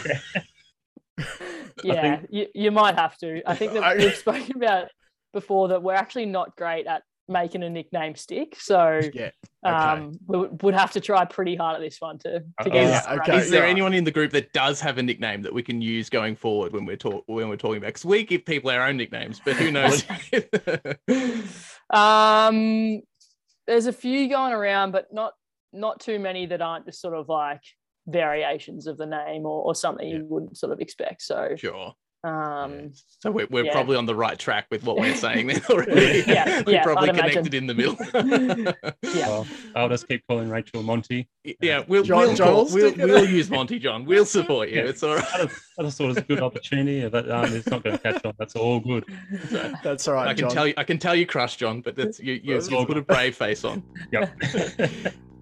yeah, 1.84 2.18
think... 2.18 2.28
you, 2.30 2.48
you 2.54 2.72
might 2.72 2.96
have 2.96 3.18
to. 3.18 3.42
I 3.50 3.56
think 3.56 3.74
that 3.74 3.98
we've 3.98 4.16
spoken 4.16 4.56
about 4.56 4.90
before 5.34 5.70
that 5.70 5.82
we're 5.82 5.96
actually 5.96 6.26
not 6.26 6.56
great 6.56 6.88
at 6.88 7.04
making 7.32 7.64
a 7.64 7.70
nickname 7.70 8.16
stick. 8.16 8.56
So 8.60 9.02
yeah, 9.14 9.32
okay. 9.66 9.76
um, 9.76 10.20
we 10.28 10.48
would 10.62 10.74
have 10.74 10.92
to 10.92 11.00
try 11.00 11.26
pretty 11.26 11.56
hard 11.56 11.76
at 11.76 11.82
this 11.82 11.98
one 12.00 12.20
to, 12.20 12.44
to 12.64 12.70
get. 12.70 13.08
Uh, 13.08 13.16
okay. 13.16 13.38
Is 13.38 13.50
there 13.50 13.66
anyone 13.66 13.94
in 13.94 14.04
the 14.04 14.12
group 14.12 14.32
that 14.32 14.54
does 14.54 14.80
have 14.82 14.98
a 14.98 15.04
nickname 15.04 15.42
that 15.44 15.54
we 15.54 15.64
can 15.64 15.82
use 15.82 16.10
going 16.10 16.36
forward 16.36 16.74
when 16.74 16.86
we're 16.86 16.98
talk 16.98 17.24
when 17.28 17.50
we're 17.50 17.56
talking 17.56 17.78
about? 17.78 17.88
Because 17.88 18.06
we 18.06 18.24
give 18.24 18.46
people 18.46 18.70
our 18.70 18.88
own 18.88 18.98
nicknames, 18.98 19.42
but 19.44 19.56
who 19.56 19.72
knows? 19.72 20.04
um, 21.90 23.02
there's 23.68 23.86
a 23.86 23.94
few 23.94 24.30
going 24.30 24.54
around, 24.54 24.92
but 24.92 25.14
not 25.14 25.34
not 25.74 26.00
too 26.00 26.20
many 26.20 26.46
that 26.48 26.62
aren't 26.62 26.86
just 26.86 27.02
sort 27.02 27.16
of 27.16 27.30
like 27.30 27.62
variations 28.08 28.88
of 28.88 28.98
the 28.98 29.06
name 29.06 29.46
or, 29.46 29.64
or 29.64 29.76
something 29.76 30.08
yeah. 30.08 30.18
you 30.18 30.26
wouldn't 30.26 30.58
sort 30.58 30.72
of 30.72 30.80
expect. 30.80 31.22
So 31.22 31.56
sure. 31.56 31.94
Um, 32.24 32.92
So 33.20 33.32
we're, 33.32 33.48
we're 33.50 33.66
Yeah. 33.66 33.72
probably 33.72 33.98
on 33.98 34.06
the 34.06 34.14
right 34.16 34.38
track 34.38 34.68
with 34.70 34.84
what 34.84 34.98
we're 34.98 35.16
saying 35.16 35.48
then 35.48 35.62
already. 35.70 36.24
Yeah, 36.28 36.62
we're 36.68 36.74
yeah, 36.74 36.84
probably 36.84 37.10
I'd 37.10 37.16
imagine. 37.18 37.30
connected 37.44 37.54
in 37.56 37.68
the 37.68 37.74
middle. 37.74 37.96
Yeah. 39.16 39.28
Well, 39.28 39.48
I'll 39.76 39.90
just 39.90 40.08
keep 40.08 40.26
calling 40.28 40.50
Rachel 40.50 40.84
Monty. 40.84 41.28
yeah, 41.60 41.84
we'll, 41.88 42.04
John- 42.04 42.20
we'll, 42.28 42.36
John 42.36 42.48
call- 42.48 42.66
will 42.66 42.74
we'll, 42.74 42.94
we'll 43.08 43.26
use 43.30 43.50
Monty 43.50 43.78
John. 43.80 44.06
We'll 44.06 44.26
support 44.26 44.70
you. 44.70 44.78
Yeah. 44.78 44.84
It's 44.90 45.04
all 45.04 45.16
right. 45.16 45.26
I 45.34 45.44
just, 45.46 45.62
I 45.80 45.84
just 45.84 45.98
thought 45.98 46.04
it 46.06 46.08
was 46.08 46.18
a 46.18 46.22
good 46.22 46.42
opportunity, 46.42 47.08
but 47.10 47.30
um, 47.30 47.54
it's 47.54 47.68
not 47.68 47.84
going 47.84 47.98
to 47.98 48.02
catch 48.04 48.24
on. 48.24 48.34
That's 48.38 48.56
all 48.56 48.80
good. 48.80 49.04
That's 49.84 50.08
all 50.08 50.14
right, 50.14 50.28
I 50.30 50.34
can 50.34 50.44
John. 50.44 50.52
tell 50.52 50.68
you, 50.68 50.74
I 50.78 50.84
can 50.84 50.98
tell 50.98 51.16
you, 51.16 51.26
crush 51.26 51.58
John, 51.58 51.82
but 51.82 51.96
that's 51.96 52.20
you. 52.20 52.40
You, 52.44 52.54
That's 52.54 52.70
you 52.70 52.78
all 52.78 52.86
put 52.86 52.98
a 52.98 53.02
brave 53.02 53.36
face 53.36 53.66
on. 53.66 53.84
Yep. 54.12 54.32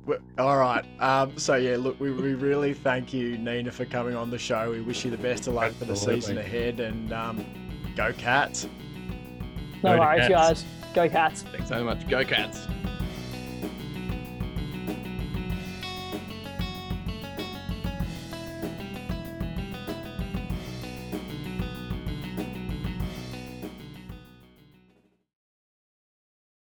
W- 0.10 0.22
All 0.40 0.58
right. 0.58 0.84
Um, 1.00 1.38
so 1.38 1.56
yeah, 1.56 1.78
look, 1.78 2.00
we, 2.00 2.12
we 2.12 2.34
really 2.34 2.74
thank 2.74 3.14
you, 3.14 3.38
Nina, 3.38 3.72
for 3.72 3.86
coming 3.86 4.16
on 4.16 4.30
the 4.32 4.40
show. 4.40 4.72
We 4.72 4.82
wish 4.82 5.06
you 5.06 5.12
the 5.12 5.18
best 5.18 5.48
of 5.48 5.54
luck 5.54 5.72
for 5.74 5.86
the 5.86 5.92
Absolutely. 5.92 6.22
season 6.22 6.38
ahead, 6.40 6.80
and 6.80 7.14
um, 7.14 7.46
go 7.96 8.12
Cats. 8.14 8.68
no 9.84 9.94
Go 9.96 10.00
worries, 10.00 10.28
Cats. 10.28 10.64
guys. 10.64 10.66
Go 10.96 11.10
Cats. 11.10 11.42
Thanks 11.44 11.70
so 11.70 11.84
much. 11.84 12.08
Go 12.10 12.24
Cats. 12.26 12.66